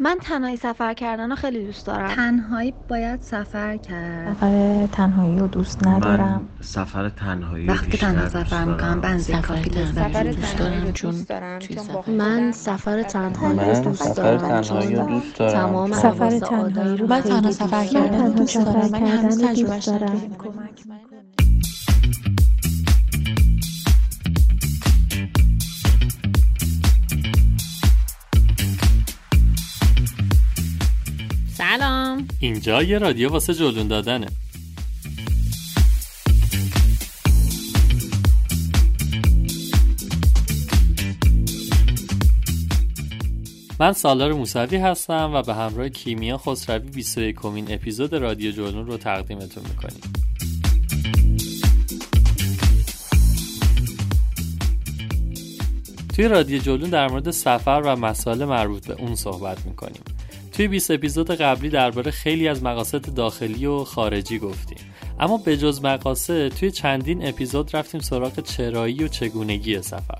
[0.00, 5.48] من تنهایی سفر کردن رو خیلی دوست دارم تنهایی باید سفر کرد سفر تنهایی رو
[5.48, 8.64] دوست ندارم من سفر تنهایی رو وقتی تنها سفر.
[8.64, 10.12] می‌کنم بنزین سفر کافی تنهایی لذت.
[10.32, 11.28] دوست دارم چون
[12.06, 16.40] من سفر تنهایی رو من دوست سفر دارم تنهایی رو چون دوست دارم تمام سفر
[16.40, 17.86] تنهایی رو من خیلی تنها دوست سفر دارم.
[17.86, 20.10] کردن رو دوست سفر دارم هنوز رو تجربهش دوست دارم.
[20.10, 21.09] نکردم
[32.40, 34.26] اینجا یه رادیو واسه جلون دادنه.
[43.80, 48.96] من سالار موسوی هستم و به همراه کیمیا خسروی 21 کمین اپیزود رادیو جلون رو
[48.96, 50.00] تقدیمتون می‌کنیم.
[56.16, 60.02] توی رادیو جلون در مورد سفر و مسائل مربوط به اون صحبت می‌کنیم.
[60.52, 64.78] توی 20 اپیزود قبلی درباره خیلی از مقاصد داخلی و خارجی گفتیم
[65.20, 70.18] اما به جز مقاصد توی چندین اپیزود رفتیم سراغ چرایی و چگونگی سفر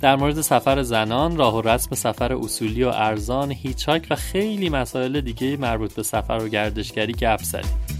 [0.00, 5.20] در مورد سفر زنان، راه و رسم سفر اصولی و ارزان، هیچاک و خیلی مسائل
[5.20, 7.91] دیگه مربوط به سفر و گردشگری گپ زدیم.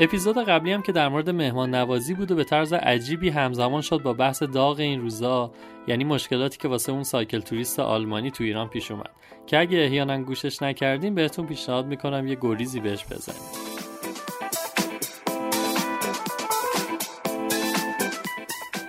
[0.00, 4.02] اپیزود قبلی هم که در مورد مهمان نوازی بود و به طرز عجیبی همزمان شد
[4.02, 5.50] با بحث داغ این روزا
[5.86, 9.10] یعنی مشکلاتی که واسه اون سایکل توریست آلمانی تو ایران پیش اومد.
[9.46, 13.66] که اگه احیانا گوشش نکردیم بهتون پیشنهاد می‌کنم یه گریزی بهش بزنید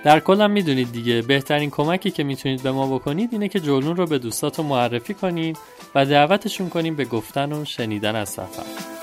[0.03, 4.05] در کلم می‌دونید دیگه بهترین کمکی که می‌تونید به ما بکنید اینه که جلون رو
[4.05, 5.57] به دوستاتون معرفی کنید
[5.95, 8.96] و دعوتشون کنیم به گفتن و شنیدن از سفر.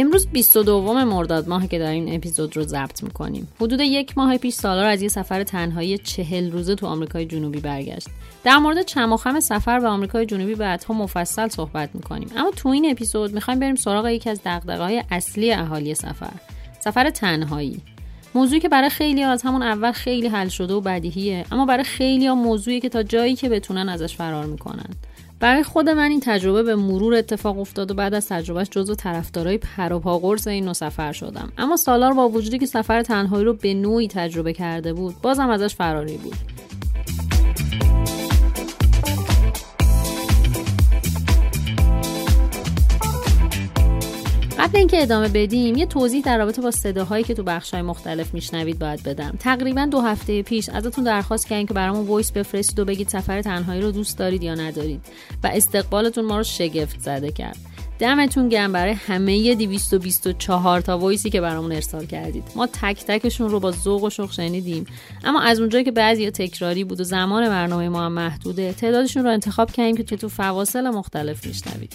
[0.00, 3.48] امروز 22 مرداد ماه که داریم اپیزود رو ضبط می‌کنیم.
[3.60, 8.08] حدود یک ماه پیش سالار از یه سفر تنهایی چهل روزه تو آمریکای جنوبی برگشت.
[8.44, 12.30] در مورد چماخم سفر به آمریکای جنوبی بعدها مفصل صحبت می‌کنیم.
[12.36, 16.32] اما تو این اپیزود می‌خوایم بریم سراغ یکی از دغدغه‌های اصلی اهالی سفر
[16.80, 17.80] سفر تنهایی.
[18.34, 22.30] موضوعی که برای خیلی از همون اول خیلی حل شده و بدیهیه اما برای خیلی
[22.30, 24.90] موضوعی که تا جایی که بتونن ازش فرار می‌کنن.
[25.40, 29.58] برای خود من این تجربه به مرور اتفاق افتاد و بعد از تجربهش جزو طرفدارای
[29.58, 31.52] پر و این نوع سفر شدم.
[31.58, 35.74] اما سالار با وجودی که سفر تنهایی رو به نوعی تجربه کرده بود بازم ازش
[35.74, 36.36] فراری بود.
[44.60, 48.78] قبل اینکه ادامه بدیم یه توضیح در رابطه با صداهایی که تو بخش‌های مختلف میشنوید
[48.78, 49.36] باید بدم.
[49.38, 53.80] تقریبا دو هفته پیش ازتون درخواست کردیم که برامون وایس بفرستید و بگید سفر تنهایی
[53.80, 55.00] رو دوست دارید یا ندارید
[55.42, 57.56] و استقبالتون ما رو شگفت زده کرد.
[57.98, 62.44] دمتون گرم برای همه 224 تا وایسی که برامون ارسال کردید.
[62.56, 64.86] ما تک تکشون رو با ذوق و شوق شنیدیم.
[65.24, 69.30] اما از اونجایی که بعضی تکراری بود و زمان برنامه ما هم محدوده تعدادشون رو
[69.30, 71.94] انتخاب کردیم که تو فواصل مختلف میشنوید.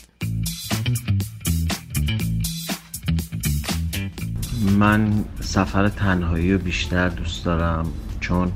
[4.72, 7.86] من سفر تنهایی رو بیشتر دوست دارم
[8.20, 8.52] چون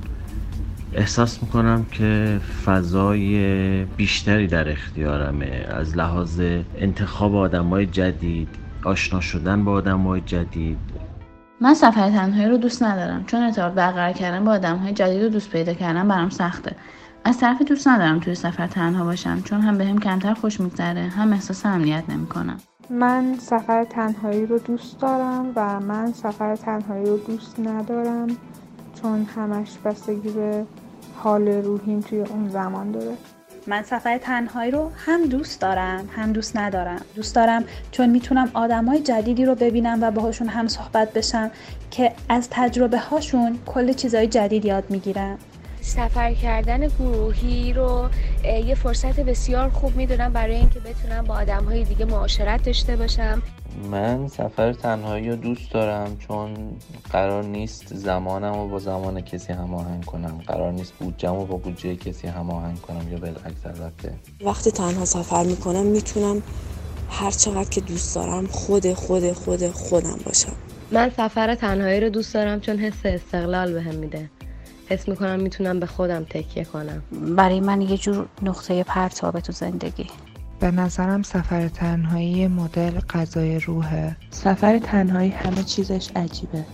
[0.93, 5.65] احساس می‌کنم که فضای بیشتری در اختیارمه.
[5.69, 6.41] از لحاظ
[6.77, 8.49] انتخاب آدم جدید
[8.83, 10.77] آشنا شدن با آدم های جدید.
[11.61, 15.29] من سفر تنهایی رو دوست ندارم چون ارتباط برقرار کردن با آدم های جدید رو
[15.29, 16.75] دوست پیدا کردن برام سخته.
[17.23, 21.33] از طرفی دوست ندارم توی سفر تنها باشم چون هم بهم کمتر خوش میگذره هم
[21.33, 22.57] احساس امنیت نمی‌کنم.
[22.91, 28.27] من سفر تنهایی رو دوست دارم و من سفر تنهایی رو دوست ندارم
[29.01, 30.65] چون همش بستگی به
[31.15, 33.17] حال روحیم توی اون زمان داره.
[33.67, 37.01] من سفر تنهایی رو هم دوست دارم هم دوست ندارم.
[37.15, 41.51] دوست دارم چون می‌تونم آدمای جدیدی رو ببینم و باهاشون هم صحبت بشم
[41.91, 45.37] که از تجربه هاشون کل چیزای جدید یاد می‌گیرم.
[45.81, 48.09] سفر کردن گروهی رو
[48.65, 53.41] یه فرصت بسیار خوب می‌دونم برای اینکه بتونم با آدم های دیگه معاشرت داشته باشم.
[53.91, 56.53] من سفر تنهایی رو دوست دارم چون
[57.11, 60.41] قرار نیست زمانم رو با زمان کسی هماهنگ کنم.
[60.47, 64.13] قرار نیست بودجم رو با بودجه کسی هماهنگ کنم یا بالعکس البته.
[64.45, 66.41] وقتی تنها سفر می‌کنم می‌تونم
[67.09, 70.53] هر چقدر که دوست دارم خود خود خود خودم باشم.
[70.91, 74.29] من سفر تنهایی رو دوست دارم چون حس استقلال بهم میده.
[74.89, 77.03] حس می‌کنم می‌تونم به خودم تکیه کنم.
[77.35, 80.07] برای من یه جور نقطه پرتابه تو زندگی.
[80.59, 84.15] به نظرم سفر تنهایی مدل غذای روحه.
[84.29, 86.65] سفر تنهایی همه چیزش عجیبه.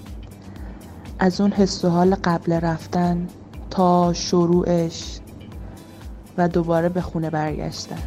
[1.20, 3.28] از اون حس و حال قبل رفتن
[3.70, 5.20] تا شروعش
[6.38, 8.02] و دوباره به خونه برگشتن.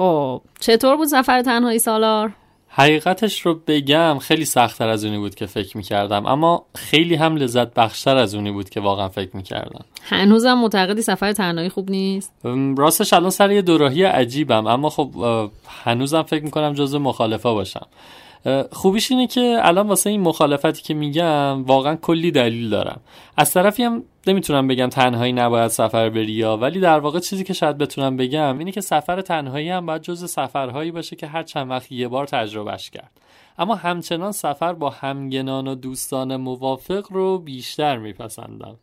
[0.00, 2.32] خب چطور بود سفر تنهایی سالار؟
[2.68, 7.74] حقیقتش رو بگم خیلی سختتر از اونی بود که فکر می‌کردم اما خیلی هم لذت
[7.74, 12.32] بخشتر از اونی بود که واقعا فکر می‌کردم هنوزم معتقدی سفر تنهایی خوب نیست؟
[12.76, 15.10] راستش الان سر یه دوراهی عجیبم اما خب
[15.84, 17.86] هنوزم فکر می‌کنم جزو مخالفه باشم
[18.72, 23.00] خوبیش اینه که الان واسه این مخالفتی که میگم واقعا کلی دلیل دارم
[23.36, 27.52] از طرفی هم نمی‌تونم بگم تنهایی نباید سفر بری یا ولی در واقع چیزی که
[27.52, 31.70] شاید بتونم بگم اینه که سفر تنهایی هم باید جز سفرهایی باشه که هر چند
[31.70, 33.10] وقت یه بار تجربهش کرد.
[33.58, 38.76] اما همچنان سفر با همگنان و دوستان موافق رو بیشتر میپسندم.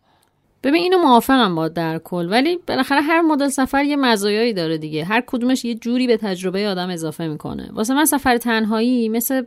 [0.64, 5.04] ببین اینو موافقم با در کل ولی بالاخره هر مدل سفر یه مزایایی داره دیگه.
[5.04, 7.70] هر کدومش یه جوری به تجربه آدم اضافه می‌کنه.
[7.74, 9.44] واسه من سفر تنهایی مثل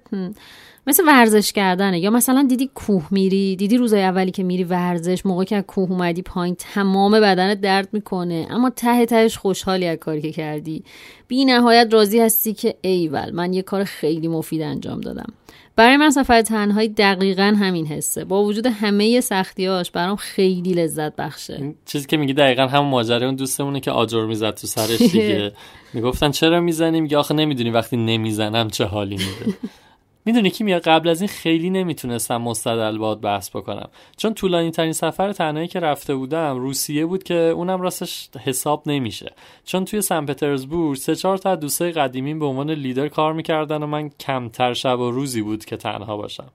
[0.86, 2.00] مثل ورزش کردنه.
[2.00, 6.22] یا مثلا دیدی کوه میری؟ دیدی روزای اولی که میری ورزش موقع که کوه اومدی
[6.22, 8.46] پایین تمام بدنت درد می‌کنه.
[8.50, 10.84] اما ته تهش خوشحالی از کاری که کردی.
[11.28, 15.32] بی نهایت راضی هستی که ایول من یه کار خیلی مفید انجام دادم.
[15.76, 18.24] برای من سفر تنهایی دقیقا همین حسه.
[18.24, 21.74] با وجود همه سختیاش برام خیلی لذت بخشه.
[21.86, 25.52] چیزی که میگی دقیقا همون ماجرا اون دوستمونه که آجر می‌زد تو سرش دیگه.
[25.94, 29.58] می‌گفتن چرا می‌زنیم میگه آخه نمی‌دونی وقتی نمی‌زنم چه حالی میده.
[30.24, 33.88] می‌دونی کی میاد قبل از این خیلی نمی‌تونستم مستدل باد بحث بکنم.
[34.16, 39.32] چون طولانی ترین سفر تنهایی که رفته بودم روسیه بود که اونم راستش حساب نمیشه.
[39.64, 43.86] چون توی سن پترزبورگ سه چهار تا دوستای قدیمیم به عنوان لیدر کار می‌کردن و
[43.86, 46.50] من کمتر شب و روزی بود که تنها باشم.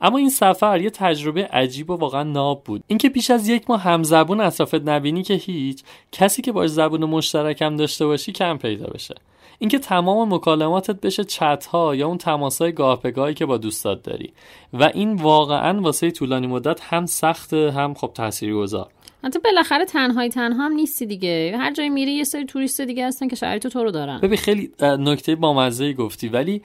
[0.00, 2.82] اما این سفر یه تجربه عجیب و واقعا ناب بود.
[2.86, 7.76] اینکه پیش از یک ماه همزبون اطرافت نبینی که هیچ کسی که باش زبون مشترکم
[7.76, 9.14] داشته باشی کم پیدا بشه.
[9.58, 14.02] اینکه تمام مکالماتت بشه چت ها یا اون تماسای گاه به گاهی که با دوستات
[14.02, 14.32] داری.
[14.72, 18.12] و این واقعا واسه طولانی مدت هم سخت هم خب
[18.52, 18.88] گذار
[19.24, 21.54] حتی بالاخره تنهایی تنها هم نیستی دیگه.
[21.58, 24.20] هر جایی میری یه سری توریست دیگه هستن که شرایط تو رو دارن.
[24.20, 26.28] ببین خیلی نکته بامزه گفتی.
[26.28, 26.62] ولی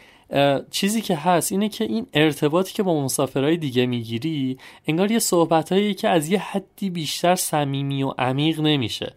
[0.72, 4.58] چیزی که هست اینه که این ارتباطی که با مسافرهای دیگه می‌گیری
[4.88, 9.14] انگار یه صحبتهایی که از یه حدی بیشتر صمیمی و عمیق نمیشه.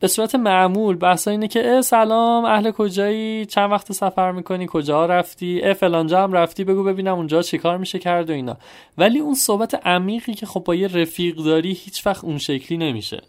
[0.00, 5.06] به صورت معمول بحث اینه که اه سلام اهل کجایی؟ چند وقت سفر می‌کنی؟ کجا
[5.06, 8.56] رفتی؟ اه فلانجا هم رفتی؟ بگو ببینم اونجا چیکار میشه کرد و اینا.
[8.98, 13.22] ولی اون صحبت عمیقی که خب با یه رفیق داری هیچ وقت اون شکلی نمیشه.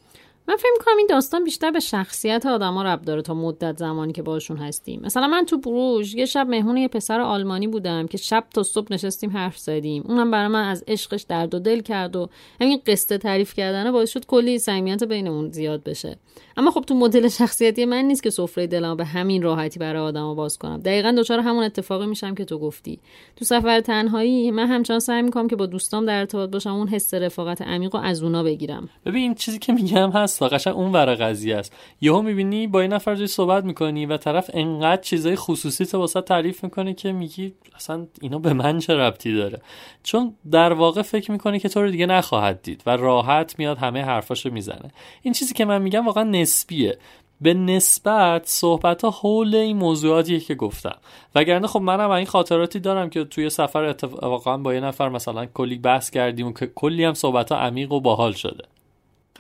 [0.48, 4.21] من فکر می‌کنم این داستان بیشتر به شخصیت آدما رب داره تا مدت زمانی که
[4.21, 5.01] باشون هستیم.
[5.03, 8.88] مثلا من تو بروژ یه شب مهمون یه پسر آلمانی بودم که شب تا صبح
[8.91, 10.03] نشستیم حرف زدیم.
[10.07, 12.29] اونم برای من از عشقش درد و دل کرد و
[12.62, 16.17] همین قصه تعریف کردنه باعث شد کلی صمیمیت بینمون زیاد بشه.
[16.57, 20.33] اما خب تو مدل شخصیتی من نیست که سفره دلم به همین راحتی برای آدما
[20.33, 20.77] باز کنم.
[20.77, 23.00] دقیقا دچار همون اتفاقی میشم که تو گفتی.
[23.36, 27.13] تو سفر تنهایی من همچنان سعی می‌کنم که با دوستام در ارتباط باشم اون حس
[27.13, 28.89] رفاقت عمیق و از اونا بگیرم.
[29.05, 31.73] ببین چیزی که میگم هست قشنگ اون ور قضیه است.
[32.01, 36.63] یهو می‌بینی با این نفر صحبت می‌کنی و طرف انقدر چیزای خصوصی تو واسه تعریف
[36.63, 39.61] می‌کنه که میگی اصلا اینا به من چه ربطی داره؟
[40.03, 44.03] چون در واقع فکر می‌کنه که تو رو دیگه نخواهد دید و راحت میاد همه
[44.03, 44.91] حرفاشو می‌زنه.
[45.21, 46.97] این چیزی که من میگم واقعا نسبیه.
[47.41, 50.95] به نسبت صحبت ها حول این موضوعاتیه که گفتم.
[51.35, 55.77] وگرنه خب منم این خاطراتی دارم که توی سفر اتفاقا با یه نفر مثلا کلی
[55.77, 58.63] بحث کردیم و که کلی هم صحبت ها عمیق و باحال شده.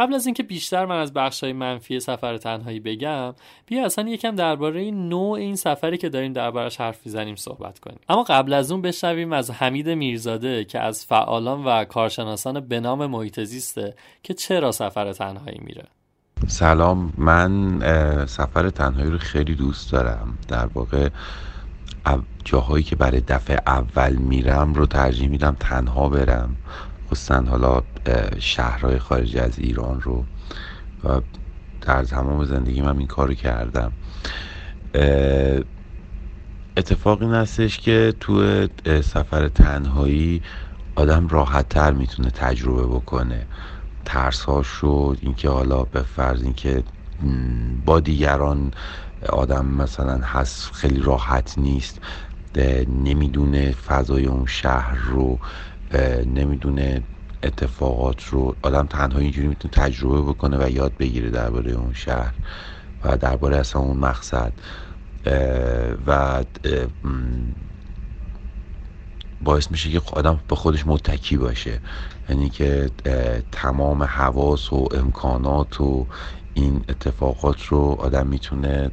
[0.01, 3.33] قبل از اینکه بیشتر من از بخش های منفی سفر تنهایی بگم
[3.65, 7.99] بیا اصلا یکم درباره نوع این سفری که داریم دربارش حرف می‌زنیم صحبت کنیم.
[8.09, 13.05] اما قبل از اون بشنویم از حمید میرزاده که از فعالان و کارشناسان به نام
[13.05, 15.83] محیط زیسته که چرا سفر تنهایی میره.
[16.47, 17.79] سلام من
[18.25, 20.37] سفر تنهایی رو خیلی دوست دارم.
[20.47, 21.09] در واقع
[22.43, 26.55] جاهایی که برای دفعه اول میرم رو ترجیح میدم تنها برم.
[27.11, 27.81] خصوصا حالا
[28.39, 30.25] شهرهای خارج از ایران رو
[31.03, 31.21] و
[31.81, 33.91] در تمام زندگی من این کارو کردم.
[36.77, 38.67] اتفاق این هستش که تو
[39.03, 40.41] سفر تنهایی
[40.95, 43.47] آدم راحت تر می‌تونه تجربه بکنه.
[44.05, 46.83] ترس شد اینکه حالا به فرض اینکه
[47.85, 48.71] با دیگران
[49.29, 51.99] آدم مثلا هست خیلی راحت نیست
[52.87, 55.39] نمی‌دونه فضای اون شهر رو
[56.35, 57.03] نمی‌دونه
[57.43, 62.33] اتفاقات رو آدم تنها اینجوری می‌تونه تجربه بکنه و یاد بگیره درباره اون شهر
[63.03, 64.53] و درباره اصلا اون مقصد.
[66.07, 66.43] و
[69.41, 71.79] باعث میشه که آدم به خودش متکی باشه.
[72.29, 72.89] یعنی که
[73.51, 76.07] تمام حواس و امکانات و
[76.53, 78.91] این اتفاقات رو آدم می‌تونه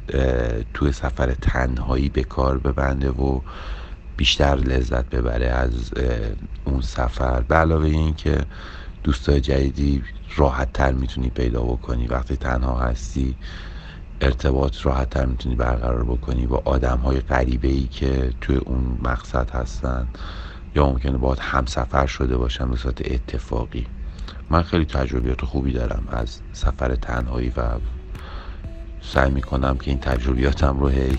[0.73, 3.41] توی سفر تنهایی به کار ببنده و
[4.19, 5.91] بیشتر لذت ببره از
[6.65, 7.41] اون سفر.
[7.41, 8.45] به علاوه این که
[9.03, 10.03] دوستای جدیدی
[10.37, 12.07] راحت تر می‌تونی پیدا بکنی.
[12.07, 13.35] وقتی تنها هستی
[14.21, 19.49] ارتباط راحت تر می‌تونی برقرار بکنی با آدم های غریبه ای که توی اون مقصد
[19.49, 20.07] هستن.
[20.75, 23.87] یا ممکنه باید همسفر شده باشن به صورت اتفاقی.
[24.49, 27.61] من خیلی تجربیات خوبی دارم از سفر تنهایی و
[29.01, 31.17] سعی می‌کنم که این تجربیاتم رو هی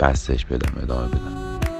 [0.00, 1.75] بستش بدم ادامه بدم.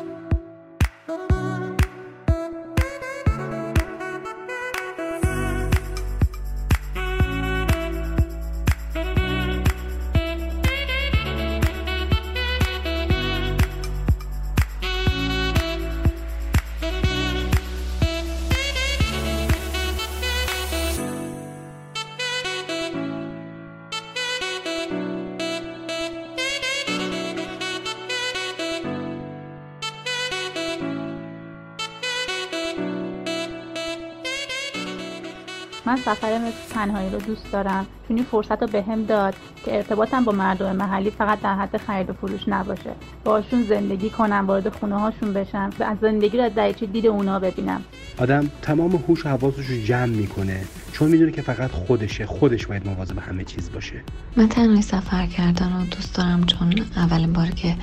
[37.17, 37.87] رو دوست دارم.
[38.09, 42.11] چون این فرصت رو بهم داد که ارتباطم با مردم محلی فقط در حد خرید
[42.11, 42.91] و فروش نباشه.
[43.25, 47.39] باشون زندگی کنم وارد خونه هاشون بشم و از زندگی رو از دریچه دید اونا
[47.39, 47.81] ببینم.
[48.19, 50.61] آدم تمام هوش و حواسش رو جمع می‌کنه.
[50.93, 52.27] چون می‌دونه که فقط خودشه.
[52.27, 54.03] خودش باید مواظب همه چیز باشه.
[54.37, 57.77] من تنهایی سفر کردن رو دوست دارم چون اولین بار که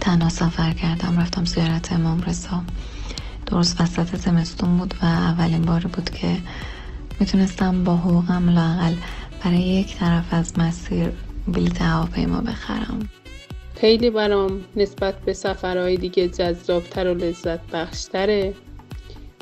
[0.00, 2.62] تنها سفر کردم رفتم زیارت امام رضا
[3.46, 6.36] درست وسط زمستون بود و اولین بار بود که
[7.20, 8.94] می‌تونستم با حقوقم لاقل
[9.44, 11.12] برای یک طرف از مسیر
[11.48, 13.08] بلیت هواپیما بخرم.
[13.74, 18.54] خیلی برام نسبت به سفرهای دیگه جذابتر و لذت بخشتره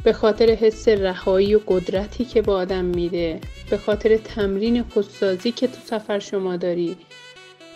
[0.05, 3.41] به خاطر حس رهایی و قدرتی که با آدم میده.
[3.71, 6.97] به خاطر تمرین خودسازی که تو سفر شما داری.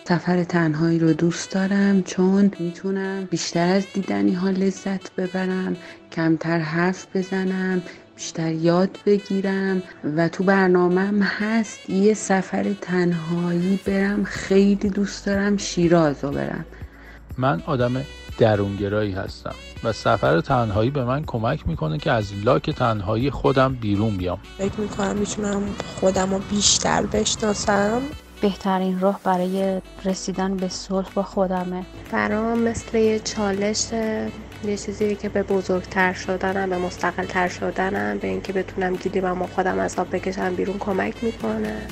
[0.04, 5.76] سفر تنهایی رو دوست دارم چون می‌تونم بیشتر از دیدنی ها لذت ببرم
[6.12, 7.82] کمتر حرف بزنم
[8.20, 9.82] بیشتر یاد بگیرم
[10.16, 16.64] و تو برنامهم هست یه سفر تنهایی برم خیلی دوست دارم شیراز رو برم.
[17.38, 17.92] من آدم
[18.38, 24.16] درونگرایی هستم و سفر تنهایی به من کمک می‌کنه که از لاک تنهایی خودم بیرون
[24.16, 24.38] بیام.
[24.58, 25.62] فکر می‌کنم می‌تونم
[26.00, 28.02] خودم رو بیشتر بشناسم.
[28.40, 31.86] بهترین راه برای رسیدن به صلح با خودمه.
[32.12, 33.86] برام مثل یه چالش
[34.64, 39.78] یه چیزی که به بزرگتر شدنم به مستقلتر شدنم به اینکه بتونم گیلیمم و خودم
[39.78, 41.86] از آب بکشم بیرون کمک می‌کنه.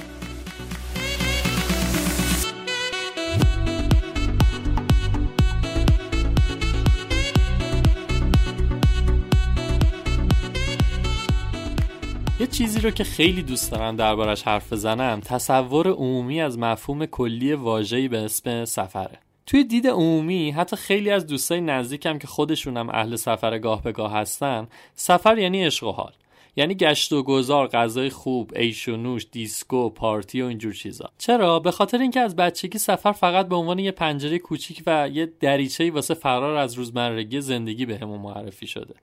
[12.40, 17.52] یه چیزی رو که خیلی دوست دارم دربارش حرف بزنم تصور عمومی از مفهوم کلی
[17.52, 19.27] واژه‌ای به اسم سفره.
[19.48, 24.12] توی دید عمومی حتی خیلی از دوستای نزدیکم که خودشونم اهل سفر گاه به گاه
[24.12, 26.12] هستن سفر یعنی عشق و حال.
[26.56, 31.10] یعنی گشت و گذار غذای خوب ایش و نوش دیسکو پارتی و اینجور چیزا.
[31.18, 35.32] چرا؟ به خاطر اینکه از بچگی سفر فقط به عنوان یه پنجره کوچیک و یه
[35.40, 38.94] دریچه‌ای واسه فرار از روزمرگی زندگی بهمون معرفی شده.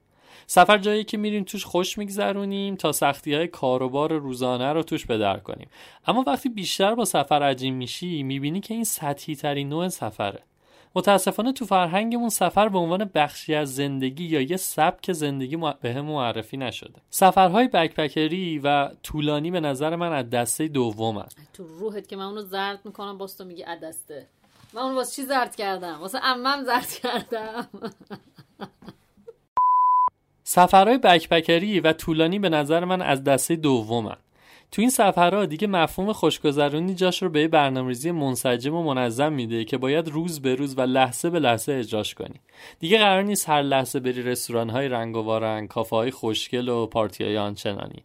[0.47, 5.37] سفر جایی که میریم توش خوش میگذرونیم تا سختی های کاروبار روزانه رو توش بدر
[5.37, 5.67] کنیم.
[6.07, 10.43] اما وقتی بیشتر با سفر عجیم میشی می‌بینی که این سطحی ترین نوع سفره.
[10.95, 16.57] متاسفانه تو فرهنگمون سفر به عنوان بخشی از زندگی یا یه سبک زندگی به معرفی
[16.57, 17.01] نشده.
[17.09, 21.37] سفرهای بکپکری و طولانی به نظر من از دسته دوم هست.
[21.53, 24.27] تو روحت که من اونو زرد می‌کنم باز تو میگی از دسته.
[24.73, 27.67] من اونو واسه چی زرد کردم؟ واسه امم زرد کردم.
[30.47, 34.15] سفرهای بکپکری و طولانی به نظر من از دسته دومن.
[34.71, 39.65] تو این سفرها دیگه مفهوم خوشگذرونی جاش رو به یه برنامه‌ریزی منسجم و منظم میده
[39.65, 42.41] که باید روز به روز و لحظه به لحظه اجراش کنی.
[42.79, 46.87] دیگه قرار نیست هر لحظه بری رستوران های رنگ و وارنگ کافه های خوشگل و
[46.87, 48.03] پارتی های آنچنانی.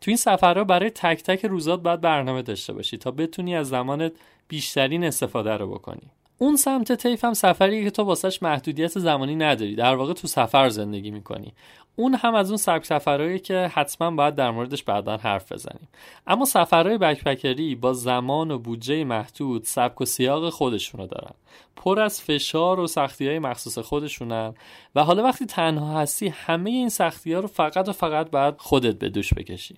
[0.00, 4.12] تو این سفرها برای تک تک روزات باید برنامه داشته باشی تا بتونی از زمانت
[4.48, 6.10] بیشترین استفاده رو بکنی.
[6.38, 9.74] اون سمت طیف هم سفری که تو واسش محدودیت زمانی نداری.
[9.74, 11.52] در واقع تو سفر زندگی می‌کنی.
[11.96, 15.88] اون هم از اون سبک سفرهایی که حتما باید در موردش بعدا حرف بزنیم.
[16.26, 21.34] اما سفرهای بکپکری با زمان و بودجه محدود سبک و سیاق خودشونو دارن.
[21.76, 24.54] پر از فشار و سختی های مخصوص خودشونن
[24.94, 28.98] و حالا وقتی تنها هستی همه این سختی ها رو فقط و فقط باید خودت
[28.98, 29.74] به دوش بکشی.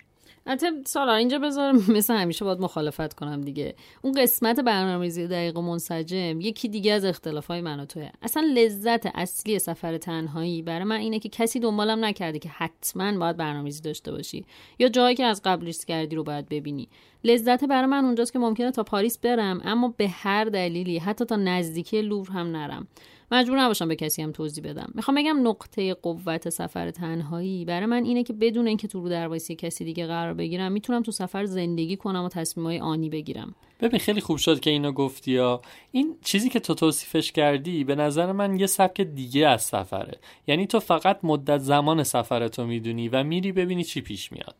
[0.51, 3.75] البته سالا اینجا بذار مثل همیشه باید مخالفت کنم دیگه.
[4.01, 8.09] اون قسمت برنامه‌ریزی دقیق و منسجم یکی دیگه از اختلافای من و توه.
[8.21, 13.37] اصلا لذت اصلی سفر تنهایی برای من اینه که کسی دنبالم نکرده که حتما باید
[13.37, 14.45] برنامه‌ریزی داشته باشی
[14.79, 16.89] یا جایی که از قبل کردی رو باید ببینی.
[17.23, 21.35] لذت برای من اونجاست که ممکنه تا پاریس برم اما به هر دلیلی حتی تا
[21.35, 22.87] نزدیکی لور هم نرم.
[23.31, 24.91] مجبور نباشم به کسی هم توضیح بدم.
[24.95, 27.65] می‌خوام بگم نقطه قوت سفر تنهایی.
[27.65, 31.11] برای من اینه که بدون اینکه تو رو در کسی دیگه قرار بگیرم می‌تونم تو
[31.11, 33.55] سفر زندگی کنم و تصمیمای آنی بگیرم.
[33.81, 35.61] ببین خیلی خوب شد که اینو گفتی یا
[35.91, 40.19] این چیزی که تو توصیفش کردی به نظر من یه سبک دیگه از سفره.
[40.47, 44.55] یعنی تو فقط مدت زمان سفرتو می‌دونی و میری ببینی چی پیش میاد.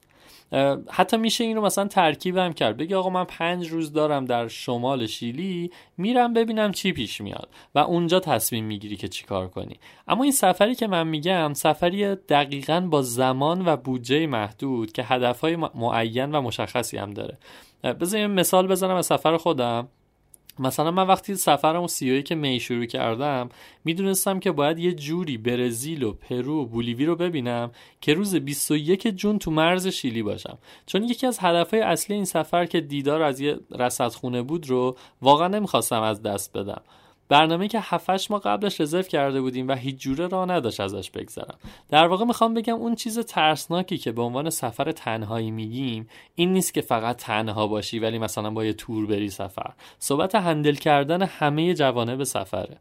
[0.89, 2.77] حتی میشه این رو مثلا ترکیب هم کرد.
[2.77, 7.80] بگی آقا من پنج روز دارم در شمال شیلی میرم ببینم چی پیش میاد و
[7.80, 9.80] اونجا تصمیم می‌گیری که چی کار کنی.
[10.08, 15.56] اما این سفری که من میگم سفری دقیقا با زمان و بودجه محدود که هدفهای
[15.56, 17.38] معین و مشخصی هم داره.
[17.84, 19.88] بذار مثال بزنم از سفر خودم.
[20.62, 23.50] مثلا من وقتی سفرم و سیایی که می شروع کردم
[23.86, 27.71] می‌دونستم که باید یه جوری برزیل و پرو و بولیوی رو ببینم
[28.02, 30.58] که روز 21 جون تو مرز شیلی باشم.
[30.86, 35.47] چون یکی از هدفهای اصلی این سفر که دیدار از یه رصدخونه بود رو واقعا
[35.47, 36.82] نمی‌خواستم از دست بدم.
[37.32, 41.58] برنامه که 7 ما قبلش رزرو کرده بودیم و هیچ جوره راه نداشت ازش بگذرم.
[41.89, 46.74] در واقع می‌خوام بگم اون چیز ترسناکی که به عنوان سفر تنهایی میگیم این نیست
[46.74, 49.74] که فقط تنها باشی ولی مثلا با یه تور بری سفر.
[50.00, 52.78] صحبت هندل کردن همه جوانب سفره.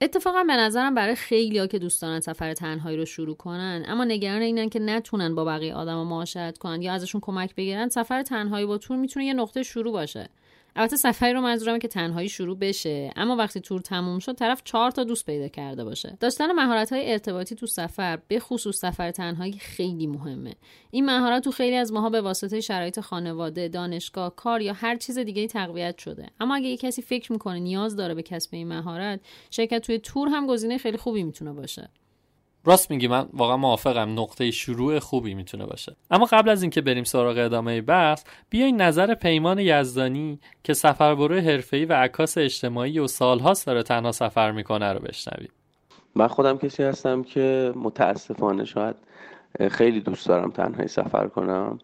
[0.00, 4.04] اتفاقا به نظرم برای خیلی ها که دوست دارن سفر تنهایی رو شروع کنن اما
[4.04, 8.66] نگران اینن که نتونن با بقیه آدم معاشرت کنن یا ازشون کمک بگیرن سفر تنهایی
[8.66, 10.28] با تور می‌تونه یه نقطه شروع باشه.
[10.78, 14.90] البته سفری رو منظورم که تنهایی شروع بشه اما وقتی تور تموم شد طرف چهار
[14.90, 16.16] تا دوست پیدا کرده باشه.
[16.20, 20.54] داشتن مهارت های ارتباطی تو سفر به خصوص سفر تنهایی خیلی مهمه.
[20.90, 25.18] این مهارت تو خیلی از ماها به واسطه شرایط خانواده دانشگاه کار یا هر چیز
[25.18, 26.26] دیگه تقویت شده.
[26.40, 30.28] اما اگه یه کسی فکر می‌کنه نیاز داره به کسب این مهارت شرکت توی تور
[30.28, 31.90] هم گزینه خیلی خوبی می‌تونه باشه.
[32.66, 34.20] راست میگی من واقعا موافقم.
[34.20, 35.96] نقطه شروع خوبی می‌تونه باشه.
[36.10, 41.84] اما قبل از اینکه بریم سراغ ادامه بحث بیاین نظر پیمان یزدانی که سفربرو حرفه‌ای
[41.84, 45.50] و عکاس اجتماعی و سالهاست داره تنها سفر می‌کنه رو بشنوید.
[46.14, 48.96] من خودم کسی هستم که متاسفانه شاید
[49.70, 51.78] خیلی دوست دارم تنهایی سفر کنم.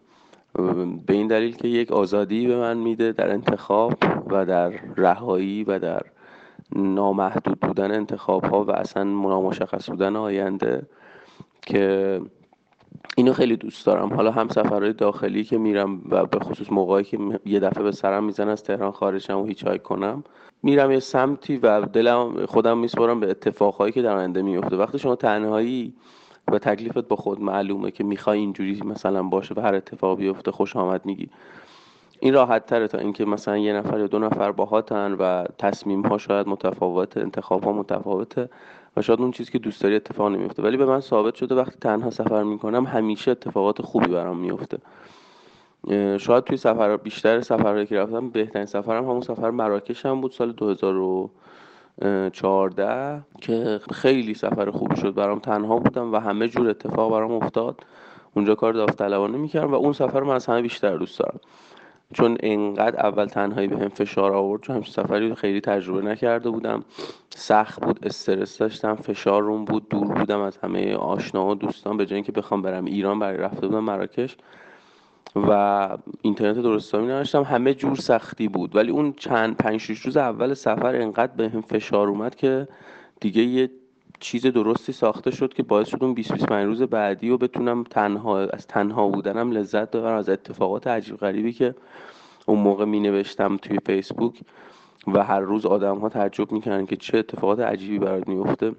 [1.05, 3.93] به این دلیل که یک آزادی به من میده در انتخاب
[4.27, 6.01] و در رهایی و در
[6.75, 10.87] نامحدود بودن انتخاب ها و اصلا نامشخص بودن آینده
[11.61, 12.21] که
[13.17, 14.13] اینو خیلی دوست دارم.
[14.13, 18.23] حالا هم سفرهای داخلی که میرم و به خصوص موقعی که یه دفعه به سرم
[18.23, 20.23] میزن از تهران خارجم و هیچ کنم
[20.63, 25.15] میرم یه سمتی و دلم خودم میسپارم به اتفاقهایی که در آینده میفته وقتی شما
[25.15, 25.93] تنهایی
[26.47, 30.75] و تکلیفت با خود معلومه که می‌خوای اینجوری مثلا باشه و هر اتفاق بیفته خوش
[30.75, 31.29] آمد میگی.
[32.23, 36.17] این راحت تره تا اینکه مثلا یه نفر یا دو نفر باهاتن و تصمیم ها
[36.17, 38.49] شاید متفاوت انتخاب ها متفاوته
[38.97, 40.63] و شاید اون چیزی که دوست داری اتفاق نمیفته.
[40.63, 44.77] ولی به من ثابت شده وقتی تنها سفر می‌کنم همیشه اتفاقات خوبی برام میفته
[46.17, 50.51] شاید توی سفر بیشتر سفرهایی که رفتم بهترین سفرم همون سفر مراکش هم بود سال
[50.51, 55.39] 2014 که خیلی سفر خوبی شد برام.
[55.39, 57.83] تنها بودم و همه جور اتفاق برام افتاد.
[58.35, 61.39] اونجا کار داوطلبانه می‌کردم و اون سفر من از همه بیشتر دوست دارم.
[62.13, 66.83] چون انقدر اول تنهایی به هم فشار آورد چون همچین سفری خیلی تجربه نکرده بودم.
[67.29, 72.05] سخت بود استرس داشتم فشار روم بود دور بودم از همه آشنا و دوستان به
[72.05, 74.37] جای اینکه بخوام برم ایران برای رفته بودم مراکش.
[75.35, 75.89] و
[76.21, 78.75] اینترنت درست حسابی نداشتم همه جور سختی بود.
[78.75, 82.67] ولی اون چند پنج شش روز اول سفر انقدر به هم فشار اومد که
[83.19, 83.69] دیگه یه
[84.23, 88.39] چیز درستی ساخته شد که باعث شد اون 20 25 روز بعدی و بتونم تنها
[88.39, 91.75] از تنها بودنم لذت ببرم از اتفاقات عجیب غریبی که
[92.45, 94.41] اون موقع می نوشتم توی فیسبوک
[95.07, 98.75] و هر روز آدم ها تعجب می‌کنن که چه اتفاقات عجیبی برات میفته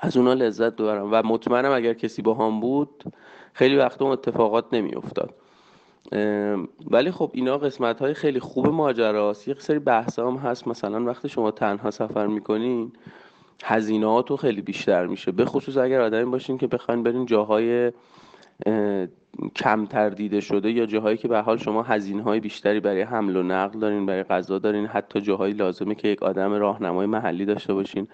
[0.00, 3.04] از اونا لذت ببرم و مطمئنم اگر کسی با هم بود
[3.52, 5.34] خیلی وقت اون اتفاقات نمیافتاد.
[6.90, 9.48] ولی خب اینا قسمت های خیلی خوب ماجراست.
[9.48, 10.68] یه سری بحث هم هست.
[10.68, 12.92] مثلا وقتی شما تنها سفر می‌کنین
[13.64, 15.32] هزینهاتو خیلی بیشتر میشه.
[15.32, 17.92] به خصوص اگر آدمی باشین که بخواین برین جاهای
[19.56, 23.42] کمتر دیده شده یا جاهایی که به حال شما هزینه های بیشتری برای حمل و
[23.42, 28.08] نقل دارین برای غذا دارین حتی جاهایی لازمه که یک آدم راهنمای محلی داشته باشین.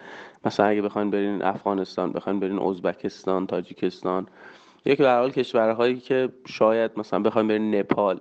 [0.44, 4.26] مثلا اگه بخواین برین افغانستان بخواین برین ازبکستان تاجیکستان
[4.84, 8.20] یا که به حال کشورهایی که شاید مثلا بخواین برین نپال.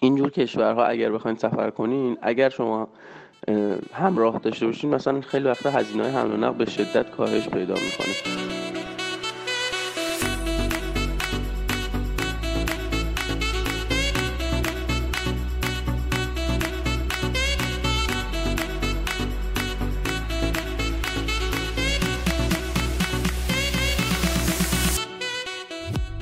[0.00, 2.88] اینجور کشورها اگر بخواین سفر کنین اگر شما
[3.94, 7.74] همراه داشته باشین مثلا خیلی وقتا هزینه های حمل و نقل به شدت کاهش پیدا
[7.74, 8.14] می‌کنه.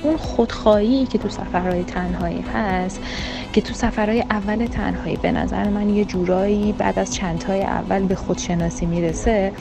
[0.03, 3.01] اون خودخواهی که تو سفرهای تنهایی هست
[3.53, 8.15] که تو سفرهای اول تنهایی به نظر من یه جورایی بعد از چندهای اول به
[8.15, 9.51] خودشناسی می‌رسه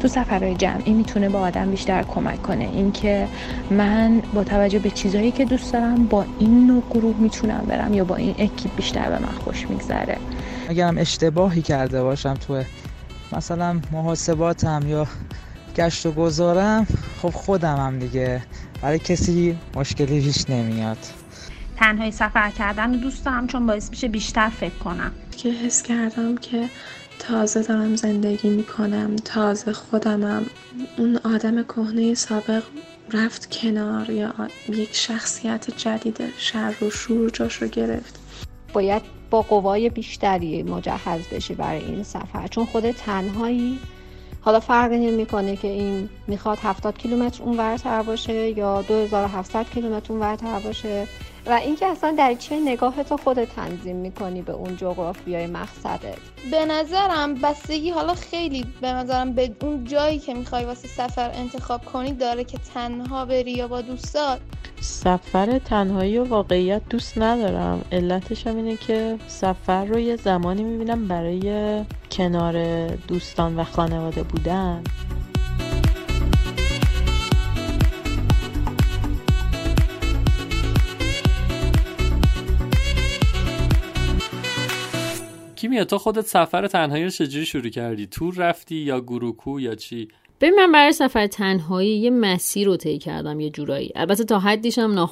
[0.00, 2.64] تو سفرهای جمعی می‌تونه با آدم بیشتر کمک کنه.
[2.64, 3.28] اینکه
[3.70, 8.04] من با توجه به چیزهایی که دوست دارم با این نوع گروه می‌تونم برم یا
[8.04, 10.16] با این اکیپ بیشتر به من خوش میگذره.
[10.68, 12.62] اگرم اشتباهی کرده باشم تو
[13.32, 15.06] مثلا محاسباتم یا
[15.76, 16.86] گشت و گذارم
[17.22, 18.42] خب خودم هم دیگه.
[18.82, 20.98] برای کسی مشکلی پیش نمیاد.
[21.80, 25.12] تنهایی سفر کردن دوست دارم چون باعث میشه بیشتر فکر کنم.
[25.36, 26.68] که حس کردم که
[27.18, 30.46] تازه دارم زندگی می‌کنم تازه خودمم.
[30.98, 32.62] اون آدم کهنه سابق
[33.12, 34.34] رفت کنار یا
[34.68, 38.20] یک شخصیت جدید شر و شور جاش رو گرفت.
[38.72, 42.46] باید با قوای بیشتری مجهز بشی برای این سفر.
[42.46, 43.78] چون خود تنهایی
[44.40, 50.22] حالا فرقی نمی‌کنه که این می‌خواد 70 کیلومتر اون ورتر باشه یا 2700 کیلومتر اون
[50.22, 51.06] ورتر باشه.
[51.46, 56.18] و اینکه اصلا در چه نگاه تو خودت تنظیم می‌کنی به اون جغرافیای مقصدت؟
[56.50, 61.84] به نظرم بستگی حالا خیلی به نظرم به اون جایی که می‌خوای واسه سفر انتخاب
[61.84, 64.40] کنی داره که تنها بری یا با دوستات.
[64.80, 67.84] سفر تنهایی و واقعیت دوست ندارم.
[67.92, 74.84] علتش هم اینه که سفر رو یه زمانی می‌بینم برای کنار دوستان و خانواده بودن.
[85.56, 90.08] کیمیا تو خودت سفر تنهایی رو چجوری شروع کردی؟ تور رفتی یا گروکو یا چی؟
[90.40, 93.92] ببین من برای سفر تنهایی یه مسیر رو طی کردم یه جورایی.
[93.94, 95.08] البته تا حدیش هم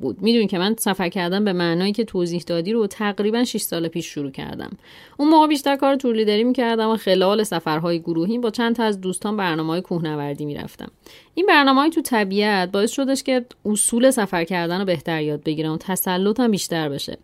[0.00, 0.22] بود.
[0.22, 4.06] می‌دونی که من سفر کردم به معنایی که توضیح دادی رو تقریبا 6 سال پیش
[4.06, 4.70] شروع کردم.
[5.16, 9.00] اون موقع بیشتر کار تور لیدری می‌کردم و خلال سفرهای گروهی با چند تا از
[9.00, 10.90] دوستان برنامه های کوهنوردی می‌رفتم.
[11.38, 15.76] این برنامه تو طبیعت باعث شدش که اصول سفر کردن رو بهتر یاد بگیرم و
[15.76, 17.18] تسلطم بیشتر بشه.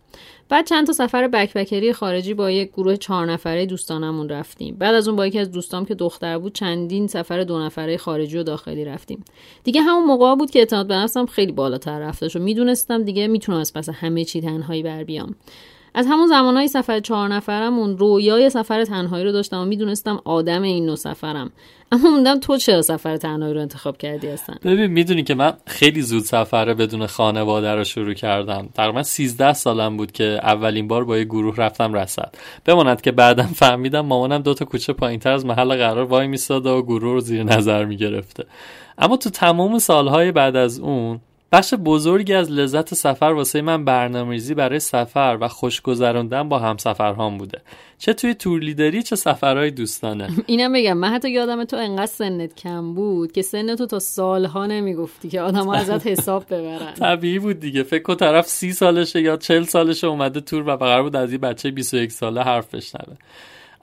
[0.48, 4.76] بعد چند تا سفر بکپکری خارجی با یک گروه چهار نفره دوستانمون رفتیم.
[4.78, 8.38] بعد از اون با یکی از دوستام که دختر بود چندین سفر دو نفره خارجی
[8.38, 9.24] و داخلی رفتیم.
[9.64, 13.58] دیگه همون موقع بود که اعتماد به نفسم خیلی بالاتر رفته شد می‌دونستم دیگه می‌تونم
[13.58, 15.34] از پس همه چی تنهایی بر بیام.
[15.94, 20.86] از همون زمانهای سفر چهار نفرمون رویای سفر تنهایی رو داشتم و می‌دونستم آدم این
[20.86, 21.52] نوع سفرم.
[21.92, 26.02] اما موندم تو چرا سفر تنهایی رو انتخاب کردی هستن ببین می‌دونی که من خیلی
[26.02, 28.68] زود سفره بدون خانواده رو شروع کردم.
[28.74, 33.46] تقریبا 13 سالم بود که اولین بار با یه گروه رفتم رسد بماند که بعدم
[33.46, 37.42] فهمیدم مامانم دو تا کوچه پایینتر از محل قرار وای میستاده و گروه رو زیر
[37.42, 38.44] نظر می‌گرفته.
[38.98, 41.20] اما تو تمام سالهای بعد از اون
[41.54, 47.38] بخش بزرگی از لذت سفر واسه من برنامه‌ریزی برای سفر و خوش گذراندن با همسفرهام
[47.38, 47.60] بوده.
[47.98, 50.28] چه توی تور لیدری چه سفرهای دوستانه.
[50.46, 54.66] اینم بگم من حتی یادم تو انقدر سنت کم بود که سن تو تا سالها
[54.66, 56.94] نمی‌گفتی که آدم ازت حساب ببرن.
[56.94, 57.82] طبیعی بود دیگه.
[57.82, 61.38] فکر کن طرف سی سالشه یا چل سالشه اومده تور و قرار بود از یه
[61.38, 63.16] بچه 21 ساله حرف بشنوه.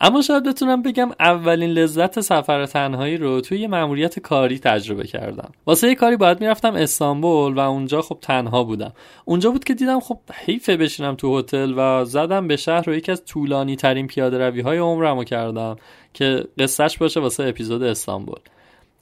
[0.04, 5.52] اما شاید بتونم بگم اولین لذت سفر تنهایی رو توی یه مأموریت کاری تجربه کردم.
[5.66, 8.94] واسه یه کاری باید می‌رفتم استانبول و اونجا خب تنها بودم.
[9.26, 13.12] اونجا بود که دیدم خب حیفه بشینم تو هتل و زدم به شهر رو یکی
[13.12, 15.76] از طولانی ترین پیاده روی های عمرمو کردم
[16.14, 18.40] که قصهش باشه واسه اپیزود استانبول.